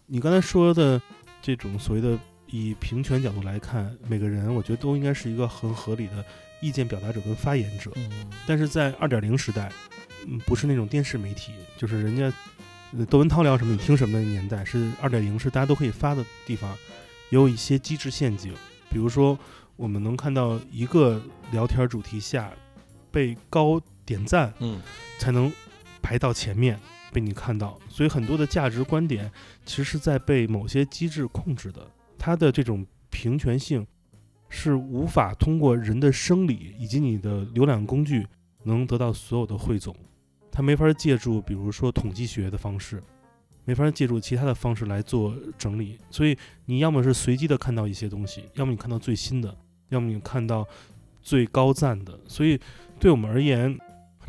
[0.06, 1.02] 你刚才说的
[1.42, 6.24] 这种所谓的以平权角度来看，每个人我觉得都应该是一个很合理的
[6.62, 7.92] 意见表达者跟发言者。
[7.96, 9.72] 嗯但是在二点零时代，
[10.26, 12.32] 嗯，不是那种电视媒体，就是人家
[12.98, 16.78] 呃窦文涛聊什么你听什么的年代，是二点零是大家都可以发的地方，
[17.30, 18.54] 有一些机制陷阱，
[18.90, 19.38] 比如说
[19.78, 22.52] 我们能看到一个聊天主题下
[23.12, 24.82] 被高点赞嗯
[25.20, 25.52] 才能
[26.02, 26.80] 排到前面
[27.12, 29.32] 被你看到，所以很多的价值观点
[29.66, 33.86] 其实是在被某些机制控制的，它的这种平权性
[34.50, 38.28] 是无法通过人的生理以及你的浏览工具
[38.64, 39.96] 能得到所有的汇总，
[40.52, 43.02] 它没法借助比如说统计学的方式，
[43.64, 45.98] 没法借助其他的方式来做整理。
[46.10, 49.58] 所以你要么是随机的看到一些东西，要么你看到最新的，
[49.90, 50.68] 要么你看到
[51.22, 52.20] 最高赞的。
[52.28, 52.60] 所以
[53.00, 53.78] 对我们而言，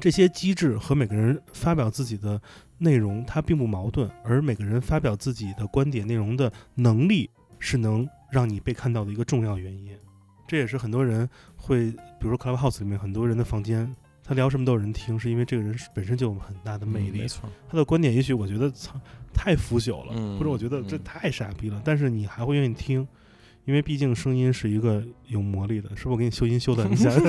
[0.00, 2.40] 这些机制和每个人发表自己的
[2.78, 9.96] 内容，它并不矛盾，而每个人发表自己的观点内容的能力，是能让你被看到的一个重要原因。
[10.46, 13.94] 这也是很多人会，比如说 Clubhouse 里面很多人的房间，
[14.24, 17.20] 他聊什么都有人听，是因为这个人本身就有很大的魅力。
[17.20, 18.98] 没错，他的观点也许我觉得操
[19.34, 23.06] 太腐朽了，嗯或者我觉得这嗯太傻逼了，但是你还会愿意听，
[23.68, 26.08] 因为毕竟声音是一个有魔力的，是不是？
[26.08, 27.22] 我给你修音修的，你想想，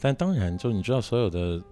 [0.00, 1.62] 但当然，就你知道所有的，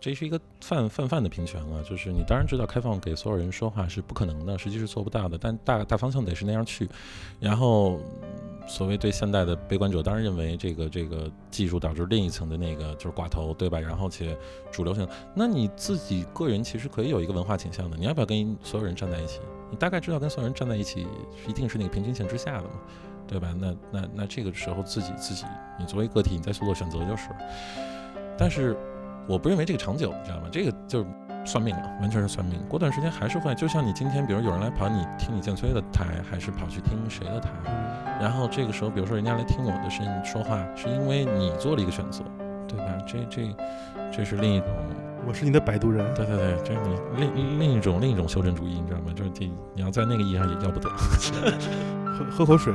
[0.00, 6.88] 这是一个泛泛泛的平权了，就是你当然知道开放给所有人说话是不可能的，实际是做不到的，但大大方向得是那样去。
[7.38, 8.00] 然后，
[8.66, 13.78] 所谓对现代的悲观者，当然认为这个这个技术导致另一层的那个就是寡头，对吧？
[13.78, 14.36] 然后且
[14.72, 19.40] 主流性，那你自己个人其实可以有一个文化倾向的，你要不要跟所有人站在一起？
[19.70, 21.06] 你大概知道跟所有人站在一起，
[21.46, 22.70] 一定是那个平均线之下的嘛。
[23.28, 23.54] 对吧？
[23.56, 25.44] 那那那这个时候自己自己，
[25.78, 27.28] 你作为个体，你在去做选择就是。
[28.36, 28.76] 但是
[29.26, 30.48] 我不认为这个长久，你知道吗？
[30.50, 31.06] 这个就是
[31.44, 32.60] 算命了，完全是算命。
[32.68, 37.50] 过段时间还是会，就像你今天，比如有人来跑你听你建崔的台，还是跑去听谁的台？
[38.20, 42.22] 然后这个时候，比如说人家来听我的声音说话，是因为你做了一个选择，
[42.68, 42.84] 对吧？
[43.06, 43.56] 这这
[44.12, 44.68] 这是另一种，
[45.26, 46.04] 我是你的摆渡人。
[46.14, 49.12] 对对对，这是你另另一种另一种修正主义，你知道吗？
[49.14, 50.88] 就是这你要在那个意义上也要不得。
[50.90, 52.74] 喝喝口水，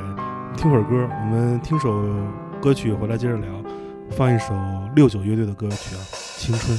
[0.58, 1.92] 听会儿歌，我们听首
[2.60, 3.48] 歌曲回来接着聊。
[4.12, 4.54] 放一首
[4.96, 6.00] 六九乐队的歌曲啊，
[6.46, 6.78] 《青春》。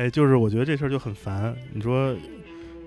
[0.00, 1.54] 哎，就是我觉得这事儿就很烦。
[1.74, 2.16] 你说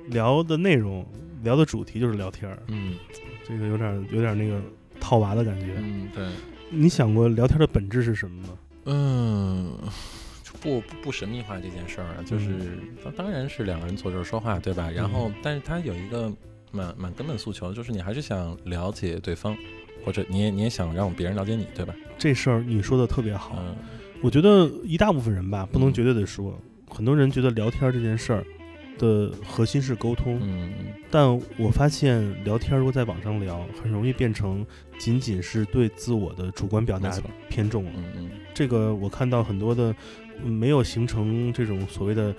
[0.08, 1.06] 聊的内容、
[1.43, 2.95] 聊的主题就是聊天儿，嗯
[3.47, 4.60] 这个有点儿有点儿那个
[4.99, 5.76] 套娃的感觉。
[5.78, 6.28] 嗯，对。
[6.71, 8.49] 你想过聊天的本质是什么吗？
[8.86, 9.78] 嗯，
[10.60, 14.89] 不不不神秘化这件事儿啊，就是当当然是两个人坐这儿说话，对吧？
[14.89, 16.34] 然后，但是他有一个
[16.71, 19.56] 蛮蛮根本诉求，就是你还是想了解对方，
[20.04, 21.93] 或者你也你也想让别人了解你，对吧？
[22.17, 23.56] 这事儿你说的特别好。
[23.60, 23.76] 嗯
[24.23, 26.58] 我觉得一大部分人吧，不能嗯绝对的说，
[26.93, 28.45] 很多人觉得聊天这件事儿
[28.97, 30.71] 的核心是沟通，嗯。
[31.10, 31.27] 但
[31.58, 34.65] 我发现聊天如果在网上聊，很容易变成
[34.97, 37.12] 仅仅是对自我的主观表达
[37.49, 37.91] 偏重了。
[37.95, 38.29] 嗯嗯。
[38.53, 39.95] 这个我看到很多的
[40.43, 42.34] 嗯没有形成这种所谓的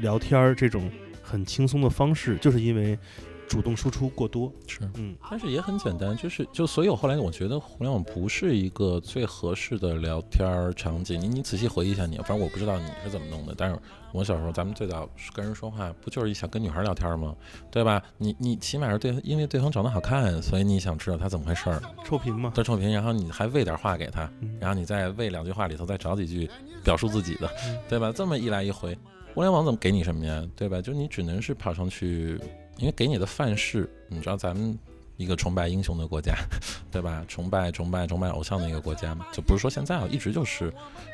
[0.00, 0.90] 聊天儿这种
[1.22, 2.98] 很轻松的方式，就是因为
[3.48, 4.52] 主动输出过多。
[4.66, 4.80] 是。
[4.94, 11.20] 嗯，但是也很简单，就是就所以我后来我觉得互联网不是一个最合适的聊天儿场景。
[11.20, 13.78] 你你仔细回忆一下你，反正我不知道你是怎么弄的，但是
[14.12, 17.34] 我小时候咱们最早是跟人说话，不就是想跟女孩聊天吗？
[17.70, 18.02] 对吧？
[18.18, 22.52] 你你起码是对，因为对方长得好看，所以你想知道他怎么回事儿，臭贫嘛。
[22.54, 26.50] 对臭贫，然后你还喂点话给他，嗯然后你再喂两句话里头再找几句
[26.84, 28.12] 表述自己的嗯，对吧？
[28.14, 28.96] 这么一来一回，
[29.34, 30.46] 互联网怎么给你什么呀？
[30.56, 30.80] 对吧？
[30.80, 32.38] 就你只能是跑上去，
[32.78, 34.78] 因为给你的范式，你知道咱们
[35.16, 36.34] 一个崇拜英雄的国家，
[36.90, 37.24] 对吧？
[37.28, 40.72] 崇拜崇拜崇拜偶像的一个国家，就不是说现在啊，一直就是，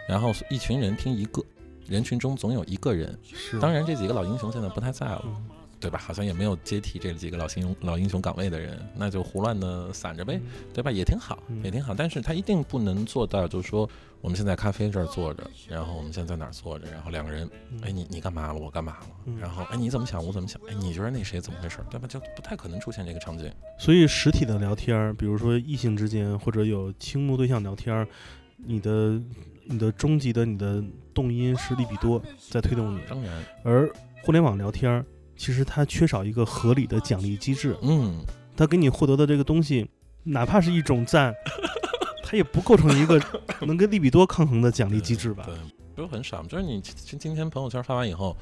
[0.09, 1.43] 然后一群人听一个。
[1.87, 5.45] 人群中总有一个人，是，当然这几个老英雄现在不太在了，嗯
[5.85, 5.99] 对吧？
[5.99, 10.41] 好像也没有接替这几个老英雄老英雄岗位的人，那就胡乱的散着呗，
[10.73, 10.91] 对吧？
[10.91, 11.95] 也挺好，嗯也挺好。
[11.95, 13.87] 但是他一定不能做到，就是说
[14.23, 17.47] 我们现在咖啡这儿坐着，然后我们现在在哪儿坐着，然后两个人，
[17.83, 18.59] 哎，你你干嘛了？
[18.59, 19.07] 我干嘛了？
[19.27, 20.25] 嗯然后哎，你怎么想？
[20.25, 20.59] 我怎么想？
[20.67, 21.79] 哎，你觉得那谁怎么回事？
[21.91, 22.09] 对吧？
[22.09, 23.53] 就不太可能出现这个场景。
[23.79, 28.09] 所以实体的聊天儿，比如说异性之间或者有倾慕对象聊天儿，
[28.57, 29.21] 你的
[29.67, 30.83] 你的终极的你的
[31.13, 33.91] 动因是利比多在推动你，当然，而
[34.23, 35.05] 互联网聊天儿
[35.37, 38.25] 其实它缺少一个合理的奖励机制，嗯，
[38.57, 39.89] 它给你获得的这个东西，
[40.23, 41.35] 哪怕是一种赞，
[42.25, 43.21] 它也不构成一个
[43.67, 45.45] 能跟利比多抗衡的奖励机制吧？
[45.47, 45.55] 对，
[45.95, 46.43] 不是很少。
[46.45, 48.37] 就是你今今天朋友圈发完以后，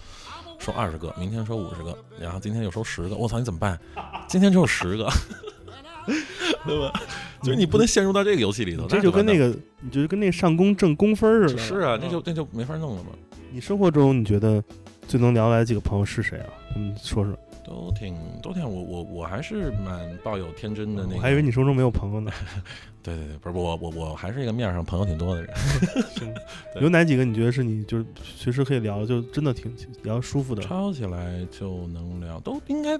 [0.59, 3.79] 说二十个，明天说五十个，然后今天又说十个，我操，你怎么办？
[4.29, 5.11] 今天只有十个，
[6.67, 6.93] 对吧？
[7.43, 11.61] 就是你不能陷入到这个游戏里头，这就跟那个个，你就跟那上工挣工分似的。
[11.61, 13.11] 是啊，那就嗯那就没法弄了嘛。
[13.51, 14.63] 你生活中你觉得
[15.09, 16.47] 最能聊来几个朋友是谁啊？
[16.77, 17.39] 嗯，说说。
[17.65, 21.17] 都挺都挺，我我我还是蛮抱有天真的那个。
[21.17, 22.31] 我还以为你说中没有朋友呢。
[23.03, 25.51] 对对对，不是我我我还是一个面上朋友挺多的人。
[26.81, 30.63] 有哪几个你觉得是你就是随时可以聊，就真的挺聊舒服的？
[30.63, 32.93] 抄起来就能聊，都应该，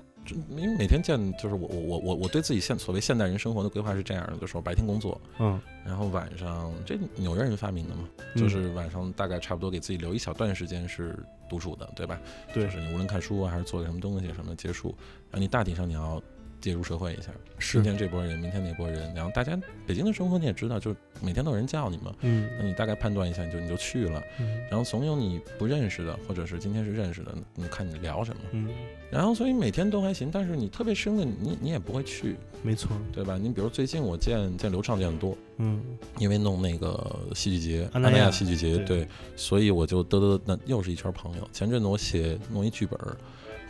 [0.51, 11.17] 因为每天见就是我我我我我对自己现所谓现代人生活的规划是这样的，就是我白天工作，嗯，然后晚上这纽约人发明的嘛，就是晚上大概差不多给自己留一小段时间是
[11.49, 12.21] 独处的，对吧？
[12.53, 14.89] 对就是你无论看书啊还是做个什么东西什么的结束，
[15.31, 16.23] 然后你大体上你要
[16.63, 17.83] 介入社会一下，是。
[17.83, 22.49] 今天这波人，明天那波人，然后大家北京的生活你也知道，就是每天都有人叫你嘛，嗯。
[22.59, 24.59] 那你大概判断一下，你就你就去了，嗯。
[24.71, 28.69] 然后怂恿你不认识的，或者是今天是认识的，你看你聊什么，嗯，
[29.11, 33.37] 然后所以每天都还行，但是你特别深的你你也不会去，没错，对吧？
[33.37, 35.83] 你比如最近我见见刘畅见的多，嗯。
[36.19, 41.49] 因为弄那个戏剧节，安那亚戏剧节，对对，所以我就嘚嘚，那又是一圈朋友。
[41.53, 42.97] 前阵子我写弄一剧本，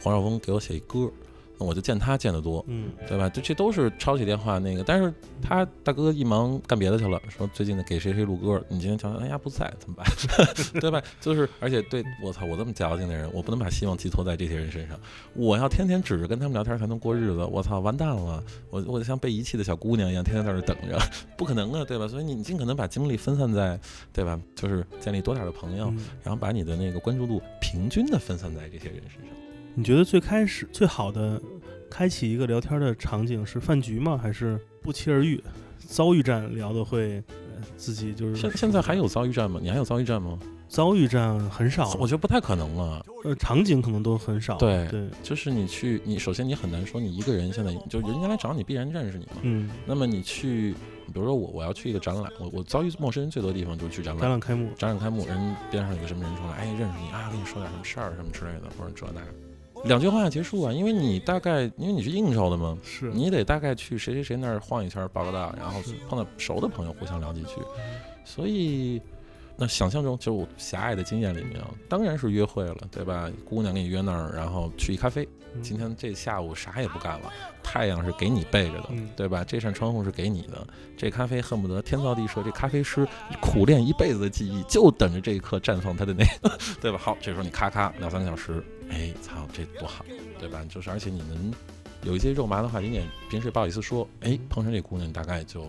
[0.03, 1.32] 黄少峰给我写一歌，那
[1.65, 3.29] 我就见他见得多，嗯对吧？
[3.29, 10.07] 这这都是抄起电话那个，但是他大哥一忙干别的去了，说最近的给谁谁录歌，你今天瞧瞧，哎呀不在怎么办？
[10.81, 11.03] 对吧？
[11.21, 14.99] 就是而且对我操，我这么矫情的人，我不能把希望寄托在这些人身上，
[15.35, 20.99] 我要天天指着跟他们聊天才能过日子，我操，完蛋了，我我就像被遗弃的小姑娘一样，天天在这等着，
[21.37, 22.07] 不可能啊，对吧？
[22.09, 23.79] 所以你尽可能把精力分散在，
[24.13, 24.39] 对吧？
[24.55, 29.42] 就是建立多点的朋友，嗯，然后把你的那个关注度平均的分散在这些人身上。
[29.75, 31.41] 你觉得最开始最好的
[31.91, 34.19] 开启一个聊天的场景是饭局吗？
[34.21, 35.43] 还是不期而遇？
[35.87, 39.59] 遭遇战聊的会呃自己就是现现在还有遭遇战吗？
[39.63, 40.39] 你还有遭遇战吗？
[40.69, 43.05] 遭遇战很少，我觉得不太可能了。
[43.25, 44.57] 呃场景可能都很少。
[44.57, 49.33] 对对，就是你去，你首先你很难说你一个人现在就人家来找你必然认识你嘛。
[49.43, 50.73] 嗯，那么你去，
[51.13, 54.23] 比如说我我要去一个展览，我我遭遇陌生人最多的地方就是去展览。
[54.23, 59.21] 展览开幕，展览开幕，人边上有个什么人出来，哎，认识你啊，跟你说点什么事儿什么之类的，或者这那，
[59.85, 60.73] 两句话结束啊。
[60.73, 67.57] 因为你大概因为你是应酬的嘛，是你得大概去谁谁谁那儿晃一圈报个到，然后碰到熟的朋友互相聊几句。
[68.25, 69.01] 所以，
[69.57, 73.31] 那想象中就我狭隘的经验里面啊，当然是约会了，对吧？
[73.45, 75.25] 姑娘给你约那儿，然后去一咖啡。
[75.25, 75.29] 嗯
[75.61, 77.31] 今天这下午啥也不干了，
[77.63, 79.45] 太阳是给你背着的，嗯对吧？
[79.45, 80.67] 这扇窗户是给你的，
[80.97, 83.07] 这咖啡恨不得天造地设，这咖啡师
[83.39, 86.97] 苦练一辈子的技艺，就等着这一刻绽放他的那个， 对吧？
[86.97, 90.05] 好，这时候你咔咔两三个小时，哎，操，这多好，
[90.39, 90.65] 对吧？
[90.69, 91.53] 就是而且你能
[92.05, 95.69] 有一些肉麻的话题，你也平时也不好意思说，哎，碰上这姑娘，你大概就。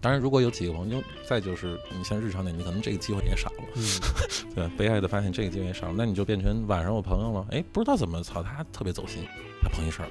[0.00, 3.82] 当然，如果有几个朋友，再就是你像日常点，你可能这个机会也少了，嗯
[4.54, 4.70] 对吧？
[4.78, 9.24] 悲哀的发现这个机会也少了，那你就变成晚上我朋友了，哎，不知道怎么，操，他特别走心，
[9.60, 10.08] 他碰一事儿，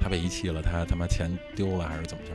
[0.00, 2.32] 他被遗弃了，他他妈钱丢了还是怎么着，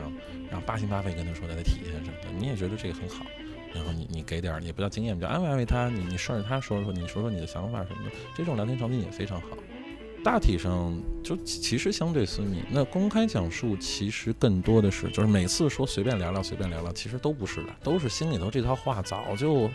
[0.50, 3.26] 然后八心八肺跟他说他的体验什么的，你也觉得这个很好，
[3.74, 9.48] 然后你你给点儿，也不叫经验，比较安慰安慰他，你你顺着他说说，你说说你的想法什么的，这种聊天场景也非常好。
[10.24, 19.70] 大体上就其其实相对私密，那公开讲述其实更多的是，就是每次说随便聊聊随便聊聊，其实都不是的，都是心里头这套话早就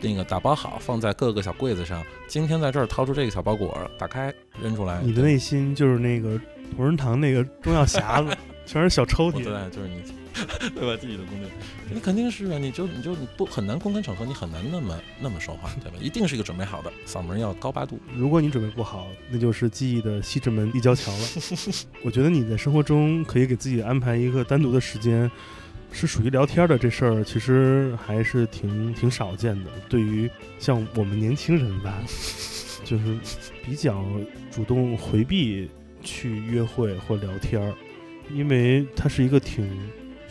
[0.00, 2.02] 那个打包好，放在各个小柜子上。
[2.28, 5.00] 今天在这儿掏出这个小包裹，打开扔出来。
[5.02, 6.40] 你的内心就是那个
[6.76, 9.42] 同仁堂那个中药匣子， 全是小抽屉。
[9.42, 10.00] 对，就是你，
[10.74, 10.96] 对吧？
[11.00, 11.48] 自己的攻略，
[11.92, 15.96] 你肯定是啊，你就你就你不很难公开场合，你很难那么那么说话，对吧？
[16.00, 17.98] 一定是一个准备好的，嗓门要高八度。
[18.16, 21.26] 如果你准备不好，那就是记忆的西直门立交桥了。
[22.02, 25.30] 我觉得你在生活中可以给自己安排一个单独的时间，
[25.92, 29.70] 是属于聊天的这事儿，其实还是挺挺少见的。
[29.88, 32.02] 对于像我们年轻人吧，
[32.84, 33.18] 就是
[33.64, 34.04] 比较
[34.50, 35.68] 主动回避
[36.02, 37.72] 去约会或聊天，
[38.32, 39.68] 因为它是一个挺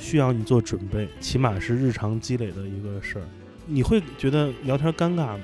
[0.01, 3.25] 需要你做准备，起码是日常积累的一个事儿。
[3.67, 5.43] 你会觉得聊天尴尬吗？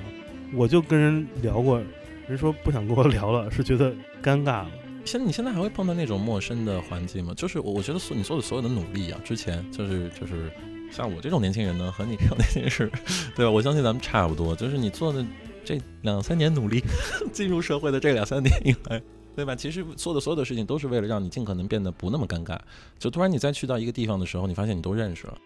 [0.56, 1.80] 我就跟人聊过，
[2.28, 3.92] 人说不想跟我聊了，是觉得
[4.22, 4.72] 尴尬了。
[5.06, 7.34] 现你现在还会碰到那种陌生的环境吗？
[7.38, 10.52] 就是我我觉得所你做的所有的努力啊，之前就是就是
[10.92, 12.92] 像我这种年轻人呢，和你这种年轻人，
[13.38, 13.52] 对吧？
[13.52, 15.24] 我相信咱们差不多，就是你做的
[15.64, 16.84] 这两三年努力，
[17.32, 19.02] 进入社会的这两三年以来。
[19.38, 19.56] 对吧？
[19.56, 22.58] 其实做的所有的事情都是为了让你尽可能变得不那么尴尬。
[22.98, 25.38] 就突然你再去到一个地方的时候，你发现你都认识了，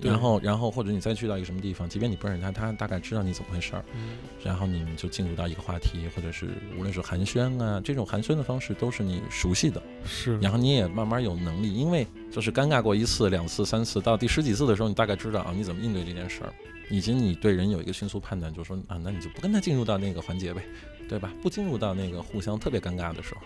[0.00, 16.52] 然后然后或者你再去到一个什么地方，即便你不认识他，他大概知道你怎么回事儿，嗯然后你们就进入到一个话题，或者是无论是寒暄啊，这种寒暄的方式都是你熟悉的，是，然后你也慢慢有能力，因为就是尴尬过一次、两次、三次，到第十几次的时候，你大概知道啊你怎么应对这件事儿，
[16.88, 20.62] 以及你对人有一个迅速判断，就是说啊，那你就不跟他进入到那个环节呗，
[21.08, 21.32] 对吧？
[21.42, 23.42] 不进入到那个互相特别尴尬的时候。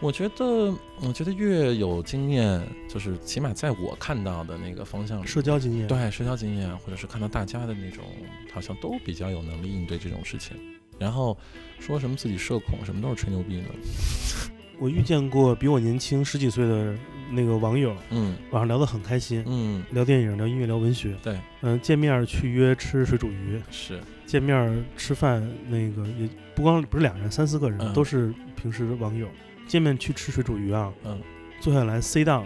[0.00, 8.04] 我觉得，我觉得越有经验，就是起码在我看到的那个方向里，社交经验，对社交经验，或者是看到大家的那种，
[8.52, 10.56] 好像都比较有能力应对这种事情。
[10.98, 11.36] 然后
[11.80, 13.68] 说什么自己社恐，什么都是吹牛逼呢。
[14.78, 16.94] 我遇见过比我年轻十几岁的
[17.30, 21.16] 那个网友，嗯晚上聊得很开心，嗯，聊电影、聊音乐、聊文学。
[21.22, 29.28] 对，嗯、见面去约吃水煮鱼，是，见面吃饭，那个也不光不是两人，三四个人、嗯都是平时网友。
[29.66, 31.20] 见面去吃水煮鱼啊，嗯，
[31.60, 32.44] 坐下来 C down，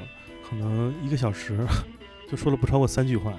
[0.49, 1.59] 可能一个小时，
[2.31, 3.33] 就说了不超过三句话，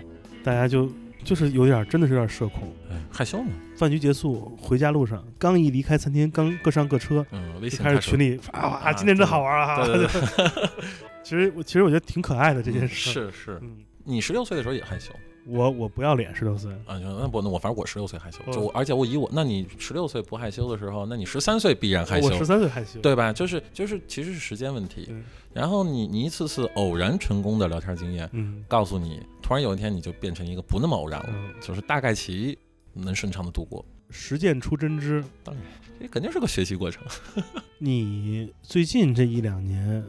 [0.44, 0.90] 大家就
[1.24, 2.74] 就是有点真的是有点社恐。
[2.92, 3.52] 哎，害羞嘛。
[3.76, 9.86] 饭局结束，回家路上刚一离开餐厅，刚各上各车，嗯，微就信开始群里发哇，啊今天真好玩啊！
[9.86, 10.70] 对对对，
[11.24, 13.60] 其实我其实我觉得挺可爱的这件事。，是是。
[13.62, 15.12] 嗯，你十六岁的时候也害羞
[15.50, 17.00] 我我不要脸，十六岁，啊？
[17.00, 23.00] 那不，那我反正我十六岁害羞，哦就我，而且我以我，那你十六岁不害羞的时候，那你十三岁必然害羞我，十三岁害羞。
[23.02, 23.34] 对吧？
[23.34, 25.14] 就是就是，其实是时间问题。
[25.54, 32.58] 然后你你一次次偶然成功的聊天经验，嗯告诉你，突然有一天你就变成一个不那么偶然了，嗯，就是大概其
[32.94, 33.84] 能顺畅的度过。
[34.12, 35.24] 实践出真知。
[35.44, 35.64] 当然，
[36.00, 37.04] 这肯定是个学习过程。
[37.78, 40.04] 你最近这一两年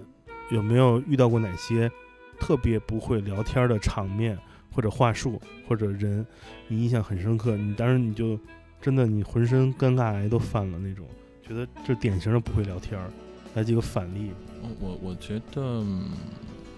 [0.50, 1.90] 有没有遇到过哪些
[2.38, 4.38] 特别不会聊天的场面
[4.72, 6.24] 或者话术或者人，
[6.68, 7.56] 你印象很深刻？
[7.56, 8.38] 你当时你就
[8.80, 11.06] 真的你浑身尴尬癌都犯了那种，
[11.46, 13.10] 觉得这典型的不会聊天儿。
[13.54, 14.30] 来几个反例，
[14.62, 16.04] 嗯我我觉得，嗯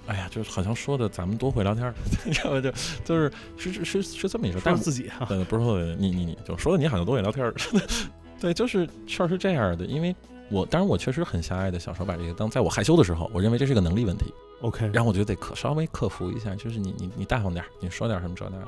[0.06, 2.60] 哎呀，就是好像说的咱们多会聊天儿， 你知道吧？
[2.62, 2.72] 就
[3.04, 7.54] 就是是是是是这么一说，但是自己啊，对，不是说你你你就说的你好像多会聊天儿，
[8.40, 10.16] 对，就是事儿是这样的，因为
[10.50, 14.32] 我当然我确实很狭隘的小时候把这个当在我害羞的时候，我认为这是个能力问题，
[14.62, 18.66] OK，然后我觉得得克稍微克服一下，就是你你你大方点儿，你说点儿什么这那的，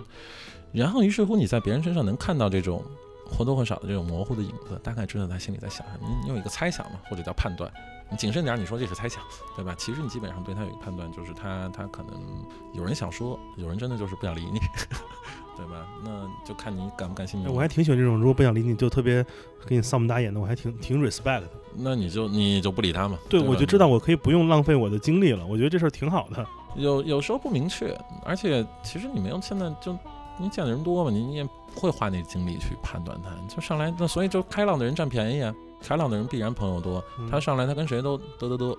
[0.73, 2.83] 然后于是乎你在别人身上能看到这种
[3.27, 7.73] 或多或少的这种模糊的影子，大概知道他心里在想什么，你你有一个猜想嘛，或者叫判断。
[8.11, 9.23] 你谨慎点儿，你说这是猜想，
[9.57, 9.75] 对吧？
[9.79, 14.59] 其实你基本上对他有一个判断，就是他他可能有人想说，有人真的就是不想理你，
[15.57, 15.87] 对吧？
[16.05, 17.47] 那就看你敢不敢信你。
[17.47, 19.25] 哎我还挺喜欢这种，如果不想理你就特别
[19.67, 21.49] 给你丧不打眼的，我还挺挺 respect 的。
[21.77, 23.19] 那你就你就不理他嘛。
[23.29, 25.45] 对，吧我就知道我可以不用浪费我的精力了。
[25.47, 26.47] 我觉得这事儿挺好的。
[26.77, 29.97] 有有时候不明确，而且其实你没有现在就
[30.39, 38.77] 你见的人多嘛，你你也不会花那精力去判断他，就上来那所以就开朗的人占便宜啊，开朗的人必然朋友多，嗯他上来他跟谁都嘚嘚嘚，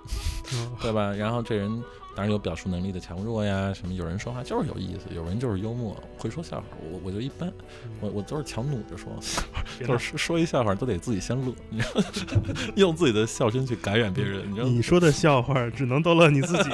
[0.53, 1.13] 嗯 对吧？
[1.13, 1.81] 然后这人
[2.15, 7.51] 当然有表述能力的强弱呀，什么有人说话就是有意思，有人就是幽默，会说笑话，我我就一般，
[7.99, 9.11] 我我都是强弩着说，
[9.85, 12.01] 就是说一笑话都得自己先乐，你知道，
[12.75, 14.67] 用自己的笑声去感染别人，你知道？
[14.67, 16.69] 你说的笑话只能逗乐你自己。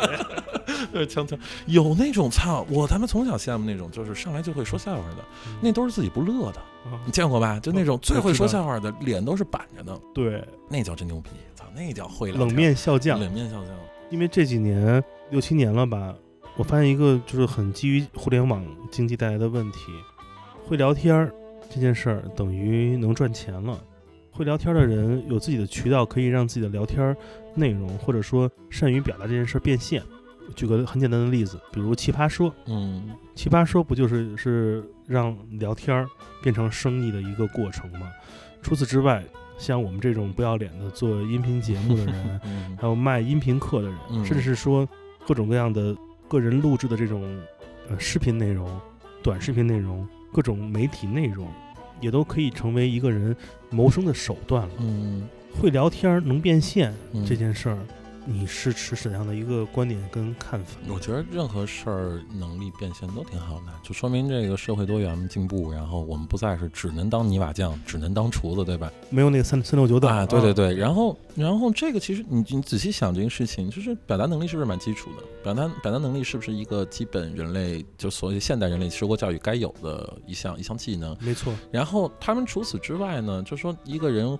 [0.91, 1.37] 就是锵锵，
[1.67, 5.23] 有那种操，我他妈从小羡慕那种，就是上来就会说笑话的，
[5.61, 7.59] 那都是自己不乐的，啊你见过吧？
[7.59, 13.73] 就那种最会说笑话的，脸都是板着的，对那叫真牛逼，操，那叫会聊冷面笑匠，冷面笑匠，
[14.09, 16.13] 因为这几年六七年了吧，
[16.57, 19.91] 我发现一个就是很基于互联网经济带来的问题，
[20.65, 21.33] 会聊天儿
[21.69, 23.81] 这件事儿等于能赚钱了。
[24.29, 27.15] 会聊天儿的人有自己的渠道，可以让自己的聊天儿
[27.55, 30.03] 内容或者说善于表达这件事儿变现。
[30.55, 36.05] 举个很简单的例子，比如奇葩说，嗯奇葩说不就是是让聊天儿
[36.41, 38.11] 变成生意的一个过程吗？
[38.61, 39.23] 除此之外，
[39.57, 44.87] 像我们这种不要脸的做音频节目的人， 嗯还有卖音频课的人，嗯甚至是说
[45.27, 45.95] 各种各样的
[46.27, 47.23] 个人录制的这种
[47.89, 48.69] 呃视频内容、
[49.21, 51.47] 短视频内容、各种媒体内容，
[51.99, 53.35] 也都可以成为一个人
[53.69, 54.73] 谋生的手段了。
[54.79, 55.27] 嗯，
[55.59, 57.77] 会聊天儿能变现嗯这件事儿，
[58.25, 60.77] 你是持怎样的一个观点跟看法？
[60.87, 68.91] 我觉得任何事儿能力变现都挺好的，就说明这个社会多元进步，然后我们不再是只能当泥瓦匠，只能当厨子，对吧？
[69.09, 75.23] 没有那个三三六九等啊，对对对，然后然后这个其实你你仔细想这个事情，就是表达能力是不是蛮基础的？
[75.43, 81.17] 表达表达能力是不是一个基本人类就所谓现代人类受过教育该有的一项一项技能？
[81.19, 84.37] 没错，然后他们除此之外呢，就说一个人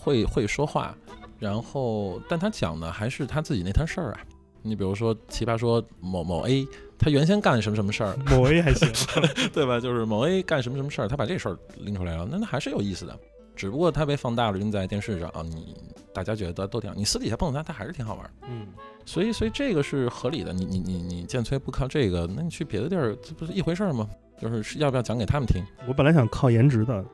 [0.00, 0.96] 会会说话，
[1.38, 4.20] 然后但他讲的还是他自己那摊事儿啊。
[4.60, 6.66] 你比如说奇葩说某某 A，
[6.98, 8.88] 他原先干什么什么事儿，某 A 还行，
[9.54, 9.78] 对吧？
[9.80, 13.16] 就是某 A 干什么什么事儿，他把这事儿拎出来了，那那还是有意思的。
[13.54, 15.74] 只不过他被放大了，扔在电视上啊，你
[16.12, 18.30] 大家觉得都挺好，你私底下碰到他，他还是挺好玩儿。
[18.48, 18.66] 嗯，
[19.04, 20.52] 所以，所以这个是合理的。
[20.52, 24.08] 你你你你建崔不靠这个，那你去别的地儿，这不是一回事儿吗？
[24.40, 25.62] 就是是要不要讲给他们听？
[25.86, 27.04] 我本来想靠颜值的，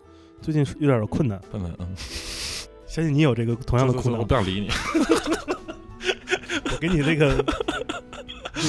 [0.42, 1.40] 最近是有点困难。
[1.50, 1.94] 不能，嗯，
[2.94, 4.18] 相信你有这个同样的苦恼。
[4.18, 4.68] 我不想理你。
[6.70, 7.44] 我给你这个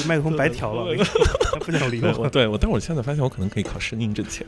[0.07, 0.95] 麦克风白调了，
[1.53, 2.27] 他不想理我。
[2.33, 4.43] 对我，但我现在发现我可能可以靠声音挣钱。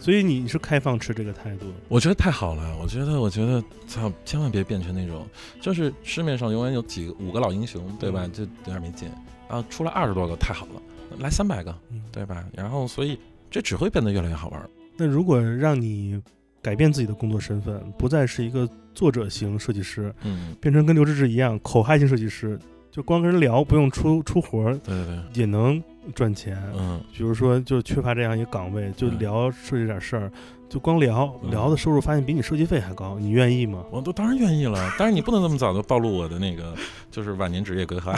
[0.00, 1.66] 所以你是开放持这个态度？
[1.86, 2.76] 我觉得太好了。
[2.82, 5.24] 我觉得，我觉得，操，千万别变成那种，
[5.60, 8.28] 就是市面上永远有几个五个老英雄，对吧？
[8.32, 9.08] 就有点没劲。
[9.48, 10.82] 然后出了二十多个，太好了，
[11.18, 11.72] 来三百个，
[12.10, 12.44] 对吧？
[12.52, 13.16] 然后，所以
[13.52, 14.68] 这只会变得越来越好玩。
[14.96, 16.20] 那如果让你
[16.68, 22.58] 改变自己的工作身份，不再是一个作者型设计师，嗯，变成跟刘志志一样口嗨型设计师，
[22.90, 25.82] 就光跟人聊，不用出出活儿，对对对，也能
[26.14, 26.62] 赚钱。
[26.76, 30.30] 嗯，比如说，就缺乏这样一个岗位，就聊设计点事儿，
[30.68, 33.82] 就光聊聊的收入，发现比你设计费还高，你愿意吗？
[33.90, 36.74] 我都当然愿意了， 但是你不能这么早就暴露我的那个
[37.10, 38.12] 就是晚年职业规划，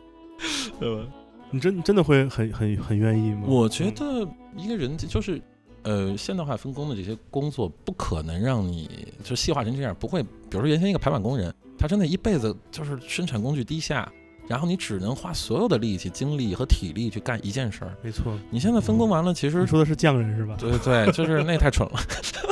[0.78, 1.02] 对吧？
[1.50, 3.44] 你真真的会很很很愿意吗？
[3.46, 5.40] 我觉得一个人就是。
[5.82, 10.22] 呃，现代化分工的这些工作不可能让你就细化成这样，不会。
[10.22, 14.10] 比如说原先一个排版工人，他真的一辈子就是生产工具低下，
[14.46, 17.96] 然后你只能花所有的力气、精力和体力去干一件事儿。
[18.02, 20.56] 没错，你现在分工完了，其实你说的是匠人是吧？
[20.58, 22.00] 对对，就是那太蠢了。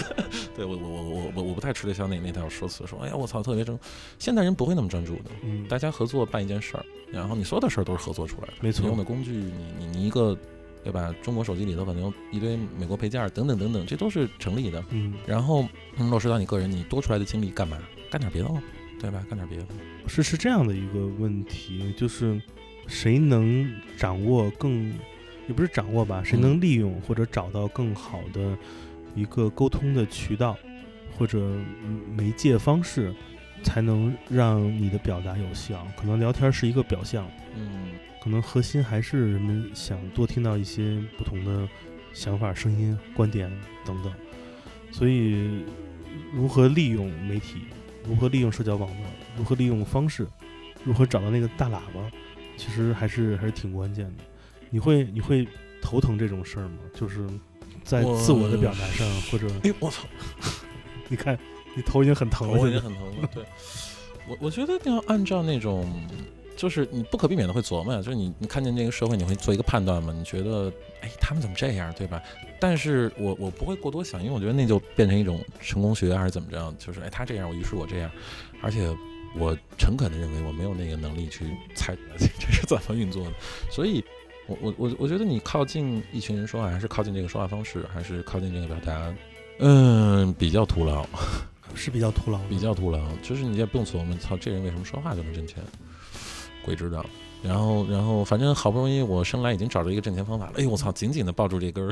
[0.57, 3.79] 对我我我我我我不太吃得消那那套说辞，说哎呀我操特别正。
[4.19, 8.55] 现代人不会那么专注的，嗯，大家合作办一件事儿，然后你所有的事儿都是合作出来的。
[8.61, 10.37] 没错，用的工具，你你你一个。
[10.85, 11.15] 对吧？
[11.23, 14.83] 中国手机里头可能有一堆美国配件等等等等，这都是成立的。
[14.91, 15.69] 嗯，然后
[15.99, 17.79] 落实到你个人，你多出来的精力干嘛？
[18.11, 18.59] 干点别的喽，
[19.01, 19.23] 对吧？
[19.29, 19.67] 干点别的。
[20.07, 22.41] 是是这样的一个问题，就是
[22.87, 24.91] 谁能掌握更，
[25.47, 26.23] 也不是掌握吧？
[26.25, 28.57] 谁能利用或者找到更好的
[29.15, 30.57] 一个沟通的渠道
[31.19, 31.39] 或者
[32.17, 33.15] 媒介方式，
[33.63, 35.87] 才能让你的表达有效？
[35.97, 37.29] 可能聊天是一个表象。
[37.55, 37.91] 嗯。
[38.23, 41.69] 可能核心还是人们想多听到一些不同的
[42.13, 43.51] 想法、声音、观点
[43.85, 44.13] 等等，
[44.91, 45.65] 所以
[46.33, 47.61] 如何利用媒体，
[48.05, 49.07] 如何利用社交网络，
[49.37, 50.27] 如何利用方式，
[50.85, 52.11] 如何找到那个大喇叭，
[52.57, 54.25] 其实还是还是挺关键的。
[54.69, 55.47] 你会你会
[55.81, 56.79] 头疼这种事儿吗？
[56.95, 57.27] 就是
[57.85, 60.05] 在自我的表达上，或者哎我操，
[61.09, 61.39] 你看
[61.75, 63.29] 你头已经很疼了，我已经很疼了。
[63.33, 63.45] 对，
[64.27, 65.89] 我我觉得要按照那种。
[66.59, 70.13] 就是你不可避免的会琢磨呀，就是你你看见这个社会，你会做一个判断嘛？
[70.13, 72.21] 你觉得，哎，他们怎么这样，对吧？
[72.59, 76.75] 但是我我不会过多想，因为我觉得那就变成一种成功学还是怎么着？
[76.77, 78.11] 就是哎，他这样，我于是我这样，
[78.61, 78.93] 而且
[79.37, 81.47] 我诚恳的认为我没有那个能力去
[81.77, 83.33] 猜 这是怎么运作的。
[83.71, 84.05] 所以，
[84.49, 89.15] 我我我我觉得你靠近一群人说话，还是靠近这个说话方式，还是靠近这个表达，
[89.61, 91.07] 嗯，比较徒劳，
[91.77, 92.99] 是比较徒劳，比较徒劳。
[93.23, 95.63] 就是你也不用琢磨，操，这人为什么说话就能挣钱？
[96.69, 97.03] 鬼知道，
[97.43, 100.53] 然后，然后，反正好不容易我生来已经找着一个挣钱方法了。
[100.59, 101.91] 哎呦，我操，紧紧的抱住这根儿，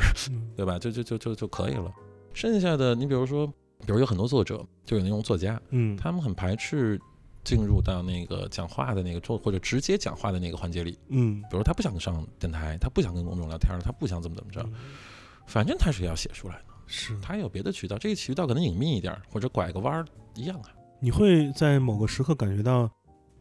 [0.55, 0.79] 对吧？
[0.79, 1.91] 就就就就就可以了。
[2.35, 7.01] 剩下的，你比如说，比如有很多作者，就有那种作家，嗯，他们很排斥
[7.43, 14.63] 进入到那个讲话的那个做或者直接讲话的那个环节里，嗯，比如他不想上电台，他不想跟公众聊天，他不想怎么怎么着，
[15.47, 20.05] 反正他是要写出来的，是他有别的渠道，这个渠道可能隐秘一点，或者拐个弯儿
[20.35, 20.69] 一样啊。
[21.01, 22.91] 你会在某个时刻感觉到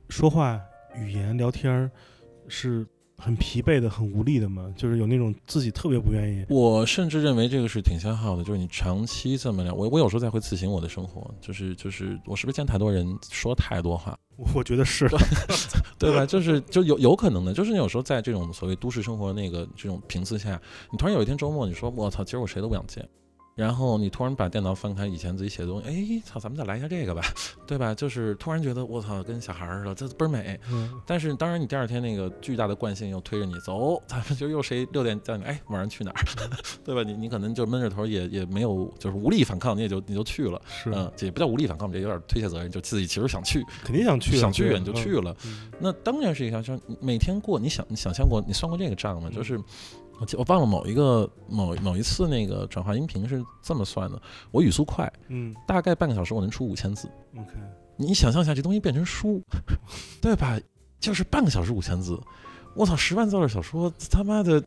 [0.07, 0.61] 说话。
[0.97, 1.91] 语言聊天儿
[2.47, 2.85] 是
[3.17, 4.73] 很疲惫的、很无力的吗？
[4.75, 6.45] 就是有那种自己特别不愿意。
[6.49, 14.17] 我甚至认为这个是挺消耗的，就是你长期这么聊，我我有时候在会自省我的生活，就是就是我是不是见太多人说太多话？
[14.53, 15.07] 我觉得是，
[15.97, 16.25] 对吧？
[16.25, 23.07] 就是就有有可能的，就是你有时候在这种所谓都市生活那个这种频次下，你突然有一天周末，你说我操，今儿我谁都不想见。
[23.55, 27.23] 然后你突然把电脑翻开，以前自己写的东西，哎，操，咱们再来一下这个吧，
[27.65, 27.95] 对吧？
[27.95, 30.59] 就是突然觉得我操，跟小孩似的，这倍儿美。
[30.69, 30.91] 嗯。
[31.05, 36.25] 但是当然，你第二天那个巨大的惯性又推着你走，咱们就又谁六点叫你，哎，晚上去哪儿，
[36.83, 37.01] 对吧？
[37.01, 40.61] 你你可能就闷着头，也也没有，就是无力反抗，你也就你就去了。
[40.67, 40.91] 是。
[40.93, 45.33] 嗯，也不叫无力反抗，这有点推卸责任，就自己其实想去，肯定想去，想去你就去了。
[45.79, 49.29] 那当然是一个像每天过，你想你想象过，你算过这个账吗？
[49.33, 49.57] 就是。
[50.19, 57.09] 我我忘了某一个某某一次那个转化音频是这么算的，我语速快，嗯，大概半个小时我能出五千字。
[57.37, 57.51] OK，
[57.97, 59.41] 你想象一下这东西变成书，
[60.21, 60.59] 对吧？
[60.99, 62.19] 就是半个小时五千字，
[62.75, 64.63] 我操，十万字的小说，他妈的，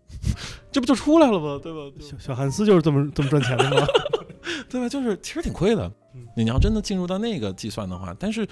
[0.70, 1.58] 这不就出来了吗？
[1.62, 1.80] 对吧？
[2.00, 3.86] 小小汉斯就是这么这么赚钱的吗？
[4.68, 4.88] 对吧？
[4.88, 5.90] 就是其实挺亏的，
[6.36, 8.46] 你要真的进入到那个计算的话，但是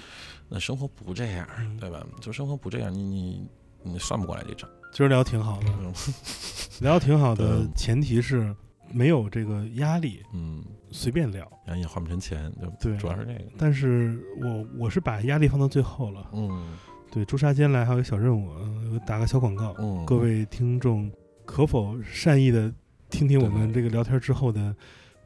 [0.49, 2.05] 那生活不这样，嗯对吧？
[2.19, 3.47] 就生活不这样，你你
[3.83, 4.67] 你算不过来这账。
[4.97, 5.93] 今儿聊挺好的，嗯
[6.81, 8.51] 聊挺好的前提是
[8.91, 11.47] 没有这个压力，嗯，随便聊。
[11.67, 13.41] 然后也换不成钱，就对主要是这个。
[13.59, 16.27] 但是我我是把压力放到最后了。
[16.33, 16.75] 嗯
[17.11, 21.11] 对，朱砂间来还有个小任务，呃打个小广告，嗯，各位听众
[21.45, 22.73] 可否善意的
[23.11, 24.75] 听听我们这个聊天之后的，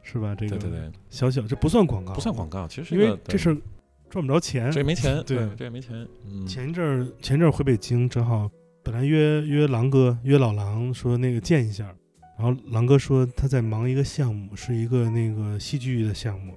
[0.02, 0.34] 是吧？
[0.34, 3.56] 这个对对对，小小这不算广告，不算广告，其实因为这事儿
[4.10, 4.80] 赚不着钱这。
[4.80, 6.06] 也没钱，对这也没钱。
[6.26, 8.50] 嗯，前一阵儿前一阵儿回北京，正好
[8.82, 11.84] 本来约约狼哥约老狼说那个见一下，
[12.36, 16.54] 然后狼哥说他在忙一个项目，是一个那个戏剧的项目，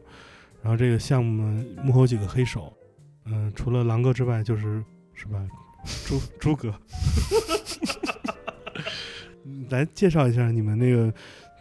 [0.61, 2.73] 然后这个项目呢幕后几个黑手，
[3.25, 5.45] 嗯、除了狼哥之外就是是吧，
[6.05, 6.73] 朱朱哥，
[9.69, 11.13] 来介绍一下你们那个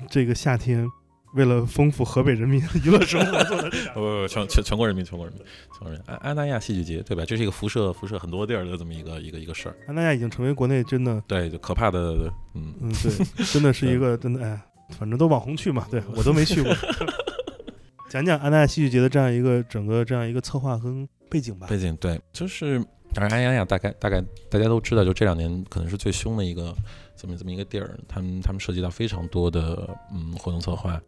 [0.09, 0.89] 这个夏天。
[1.35, 7.25] 为了丰富河北人民娱乐生活做的这不不不，全全全国人民，全国人民，全国人民，安安那亚戏剧节，对吧？
[7.25, 9.77] 这是一个辐射辐射很多地儿的这么一个一个一个事儿。
[9.87, 14.61] 安那亚已经成为国内真的对，就可怕的，嗯，嗯，对，真的是一个 真的，哎，
[14.99, 16.73] 反正都网红去嘛，对 我都没去过。
[18.09, 21.67] 讲讲安那亚戏剧节的这样一个整个这样一个策划跟背景吧。
[21.69, 22.79] 背景对，就是，
[23.13, 26.73] 当然安那亚大概大概大家都知道，就这两年可能是最凶的一个
[27.17, 31.01] 这么这么一个地儿，他们他们涉及到非常多的嗯活动策划，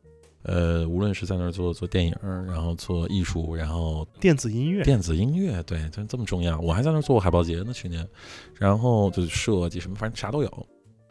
[0.46, 2.14] 呃，无论是在那儿做做电影，
[2.46, 6.56] 然后做艺术，然后电子音乐，电子音乐，对，这这么重要。
[6.60, 8.06] 我还在那儿做过海报节呢，去年，
[8.54, 10.66] 然后就是设计什么，反正啥都有。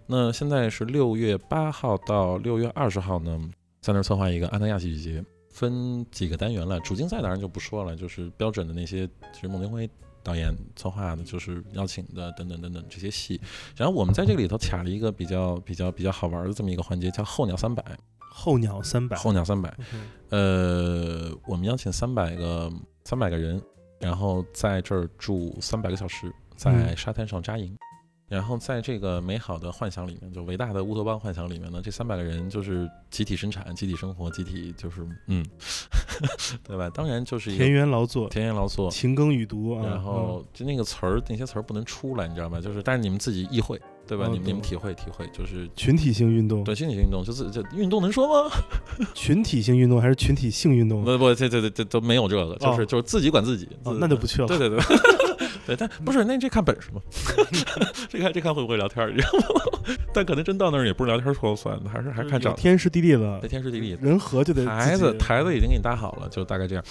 [0.07, 3.38] 那现在是六月八号到六月二十号呢，
[3.81, 6.79] 在那儿策划一个安那亚戏剧节，分几个单元了。
[6.79, 9.89] 主竞赛当然就不说了，就是标准的那些，其实孟京辉
[10.23, 13.41] 导演策划的，就是邀请的等等等等这些戏。
[13.75, 17.83] 然后我们在这个里头卡了一个比较比较比较好玩的这么一个环节，叫候鸟三百。
[18.38, 19.73] 候鸟三百，候鸟三百
[20.29, 22.69] 呃，我们邀请三百个
[23.05, 23.61] 三百个人，
[23.99, 27.75] 然后在这儿住三百个小时，在嗯沙滩上扎营。
[28.27, 35.45] 然后在这个美好的幻想里面，就伟大的乌托邦幻想里面呢，这三百个人就是集体生产、集体生活、集体就是嗯，
[36.65, 36.89] 对吧？
[36.89, 39.86] 当然就是田园劳作，田园劳作，勤耕雨读啊。
[39.86, 42.59] 然后就那个词儿，那些词儿不能出来，你知道吧？
[42.59, 44.26] 就是但是你们自己意会，对吧？
[44.26, 48.56] 哦你们你们体会体会，就是嗯群体性运动，对群体性运动，就是这运动能说吗？
[49.14, 51.03] 群体性运动还是群体性运动？
[51.03, 53.68] 不不，这这这这都没有这个，就是、哦就是自己管自己。
[53.84, 54.47] 哦，那就不去了。
[54.47, 54.80] 对对对
[55.66, 57.01] 对，但 不是那这看本事嘛，
[58.08, 59.95] 这看这看会不会聊天儿，你知道吗？
[60.14, 63.97] 但可能真到那儿也不是聊天说了算，还是还是看长有天时地利了对，天时地利。
[64.01, 66.84] 人和就得台子台子已经给你搭好了，就大概这样。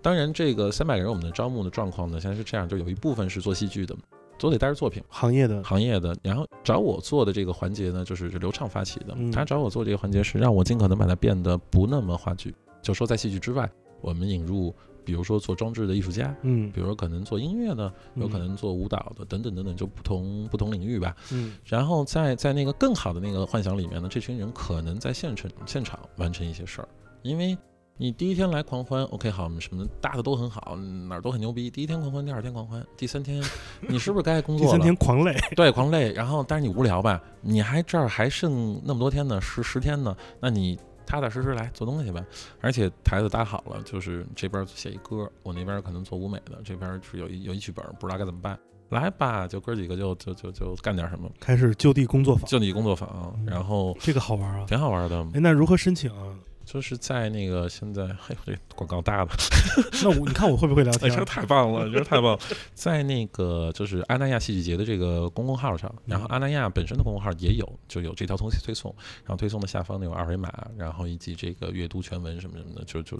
[0.00, 3.94] 当然，这个三百个人我们的招募的状况呢，现在是这样，就有一部分是做戏剧的，
[4.38, 5.02] 都得带着作品。
[5.08, 9.14] 行业的行业的，然后找我做的这个环节呢，就是是刘畅发起的。
[9.16, 13.70] 嗯他找我做这个环节是让我尽可能把它变得不那么话剧，就说在戏剧之外，
[14.00, 14.74] 我们引入，
[15.04, 21.14] 比如说做装置的艺术家，嗯比如说可能做音乐的，有可嗯能做舞蹈的，等等等等，就不同不同领域吧。
[21.32, 26.88] 嗯然后在在那个更好的那个幻想里面呢，这群人可能在现场现场完成一些事儿，
[27.22, 27.56] 因为。
[27.96, 30.74] 你第一天来狂欢，OK 好，我们什么搭的都很好，
[31.08, 31.70] 哪儿都很牛逼。
[31.70, 33.40] 第一天狂欢，第二天狂欢，第三天，
[33.88, 34.72] 你是不是该工作了？
[34.72, 36.12] 第三天狂累， 对，狂累。
[36.12, 37.22] 然后，但是你无聊吧？
[37.40, 40.76] 你还这儿还剩那么多天呢，十十天呢，那你
[41.06, 42.20] 踏踏实实来做东西吧。
[42.60, 48.58] 而且台子搭好了，就是这边写一歌，我那边可能做舞美的，这边是有一有一剧本，不知道该怎么办。
[48.88, 54.66] 来吧，就哥几个就就就就干点什么，开始就地工作坊，就地工作坊，嗯然后这个好玩啊！
[54.66, 56.34] 挺好玩的，哎，那如何申请啊？
[56.64, 59.30] 就是在那个现在，嘿，这广告大了，
[60.02, 61.24] 那我你看我会不会聊哎，天这？
[61.24, 62.38] 太棒了，这太棒了！
[62.74, 68.94] 在那个就是阿那亚戏剧节的这个公众号上，然后阿那亚本身的公众号也有，就有这条东西推送，
[69.24, 73.16] 然后推送的下方那有二维码，然后以及这个阅读全文什么什么的，就就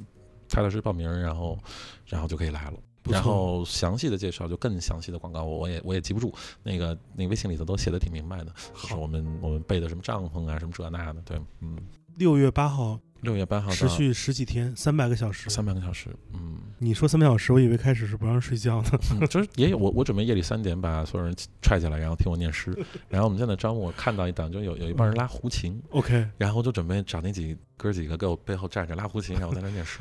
[0.48, 1.58] 踏踏实实报名，然后
[2.06, 2.74] 然后就可以来了。
[3.04, 6.32] 然后详细的介绍就更详细的广告，我我也我也记不住，
[6.62, 11.76] 那个那个微信里头都写的挺明白的，就是我们我们备的什么帐篷啊，什么这那的，对，嗯，
[12.16, 15.50] 六月八号六月八号持续十几天，三百个小时。
[15.50, 16.58] 三百个小时，嗯。
[16.78, 18.90] 你说三百小时，我以为开始是不让睡觉呢。
[19.12, 22.76] 嗯， 就是也有我，我准备夜里三点把所有人踹起来，然后听我念诗。
[23.08, 30.00] 然后我们现在招募，我看到一档，就有有一帮人拉胡琴，OK，然后就准备找那几哥几个给我背后站着拉胡琴，然后我在那念诗。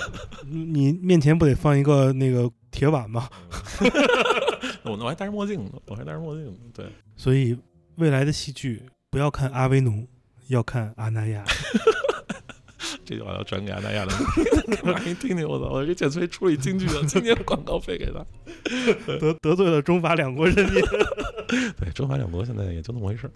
[0.44, 3.28] 你面前不得放一个那个铁碗吗？
[4.82, 6.58] 我我还戴着墨镜呢，我还戴着墨镜呢。
[6.72, 7.56] 对，所以
[7.96, 10.06] 未来的戏剧不要看阿维农，
[10.48, 11.44] 要看阿那亚。
[13.04, 14.12] 这句话要转给安那亚的，
[14.68, 15.48] 给 马云听听。
[15.48, 18.24] 我操，我给简崔出了一京剧的，今天广告费给他。
[19.18, 20.82] 得得罪了中法两国人民。
[21.78, 23.32] 对，中法两国现在也就那么回事儿。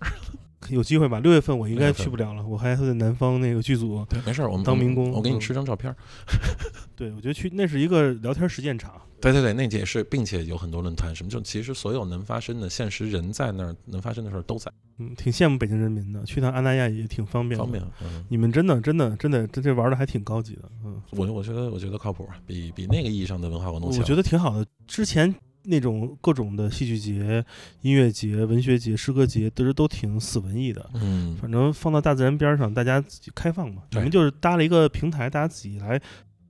[0.71, 1.21] 有机会吧。
[1.21, 4.05] 六月份我应该去不了了，我还在南方那个剧组。
[4.09, 5.97] 对，没事儿，我们当民工我给你嗯吃张照片儿。
[6.97, 8.93] 对，我觉得去那是一个聊天实践场。
[9.21, 17.65] 对对对，那也是，并且有很多论坛，什么就其实所有能发生的现实人在那儿能发生的事儿都在，嗯，挺羡慕北京人民的，去趟安那亚也挺方便的。
[17.65, 17.83] 方便。
[18.01, 24.01] 嗯，你们真的真的真的这这玩的还挺高级的，嗯，我我觉得我觉得靠谱，比比那个意义上的文化活动强。
[24.01, 24.65] 我觉得挺好的。
[24.87, 25.35] 之前
[25.69, 27.45] 那种各种的戏剧节、
[27.83, 30.89] 音乐节、文学节、诗歌节，都是都挺死文艺的。
[30.95, 33.83] 嗯，反正放到大自然边上，大家自己开放嘛。
[33.91, 36.01] 你对们就是搭了一个平台，大家自己来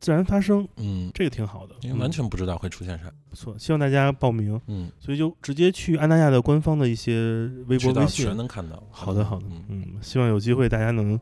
[0.01, 3.11] 自然发声，嗯，这个挺好的，因为完嗯全不知道会出现啥。
[3.29, 3.59] 不错。
[3.59, 8.37] 希望大家报名，嗯，所以就直接去安那亚的官方的一些微博、微信全。
[8.37, 8.81] 能看到。
[8.91, 11.19] 好的，好的，嗯，嗯，希望有机会大家能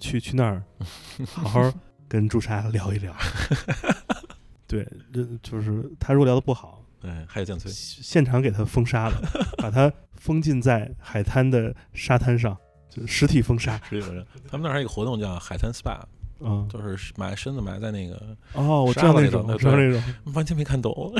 [0.00, 0.62] 去去那儿，
[1.32, 1.72] 好好
[2.08, 3.14] 跟朱砂聊一聊。
[4.66, 9.22] 对，这就是他如果聊的不好，对，还有建崔，现场给他封杀了，
[9.58, 12.56] 把他封禁在海滩的沙滩上，
[12.90, 13.80] 就实体封杀。
[13.88, 16.00] 是有人，他们那儿还有一个活动叫海滩 SPA，
[16.40, 18.20] 嗯， 就是埋身子埋在那个，
[18.54, 20.02] 哦，我知道那种，我知道那种，
[20.34, 21.12] 完全没看懂。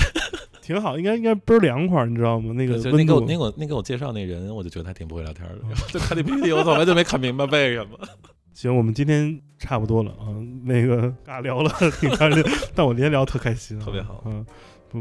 [0.61, 2.53] 挺好，应该应该倍儿凉快儿，你知道吗？
[2.53, 5.55] 那个就那温度给我那给我那给我介绍那人，我就觉得他挺不会聊天的。
[5.93, 7.97] 就看那 PPT，我怎么就没看明白为什么。
[8.53, 10.27] 行，我们今天差不多了啊，
[10.65, 11.71] 那个尬聊了
[12.01, 14.45] 挺长时间，但我今天聊特开心啊，特别好嗯，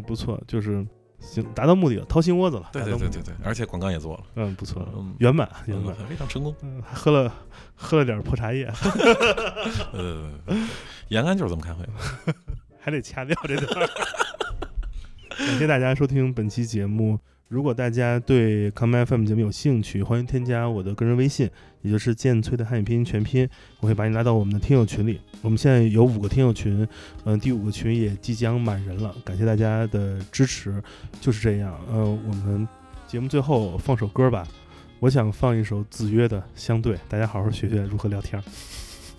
[0.01, 0.85] 不不错，就是
[1.19, 6.53] 行，达到目的了，掏心窝子了，对对对对对，而且广告也做了，嗯，不错嗯，圆满圆满，非常成功。
[6.61, 7.33] 嗯，还喝了
[7.75, 8.71] 喝了点破茶叶，
[9.93, 10.31] 呃，
[11.07, 11.85] 延安就是这么开会。
[12.79, 13.89] 还得掐掉这段儿。
[15.37, 17.19] 感谢大家收听本期节目。
[17.47, 21.49] 如果大家对 Come FM 节目有兴趣，欢迎添加我的个人微信，
[21.85, 23.47] 也就是剑崔的汉语拼音全拼，
[23.79, 25.21] 我会把你拉到我们的听友群里。
[25.43, 26.85] 我们现在有五个听友群，
[27.25, 30.81] 嗯、第五个群也即将满人了，感谢大家的支持。
[31.21, 32.67] 就是这样，嗯、我们
[33.07, 34.47] 节目最后放首歌吧，
[34.99, 38.43] 我想放一首子曰的《相对》，大家好好学学如何聊天儿。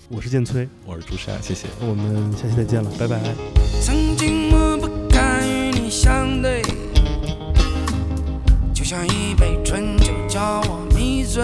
[0.08, 1.68] 我是剑崔，我是朱砂，谢谢。
[1.80, 3.20] 我们下期再见了，拜拜。
[3.80, 6.62] 曾经我不敢与你相对，
[8.74, 11.42] 就像一杯醇酒叫我迷醉，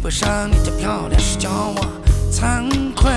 [0.00, 1.86] 配不上你的漂亮是叫我
[2.32, 3.10] 惭愧，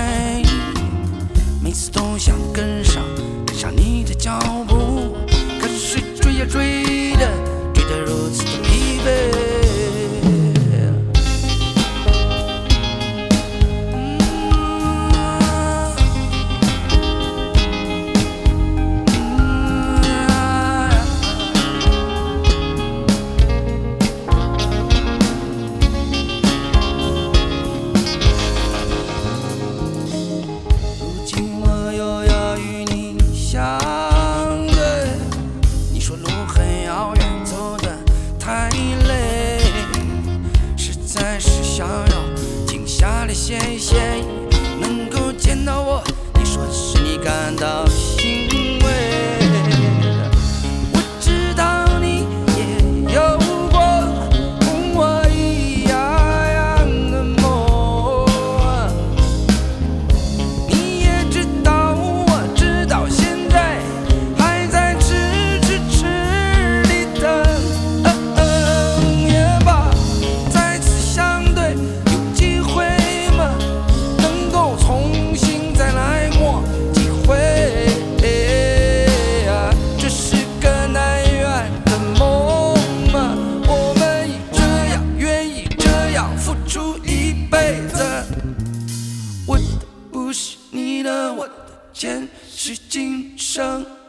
[1.62, 3.02] 每次都想跟上
[3.46, 5.16] 跟上你的脚步，
[5.58, 7.26] 可是追呀追的
[7.72, 9.63] 追得如此的疲惫。
[93.74, 94.03] 今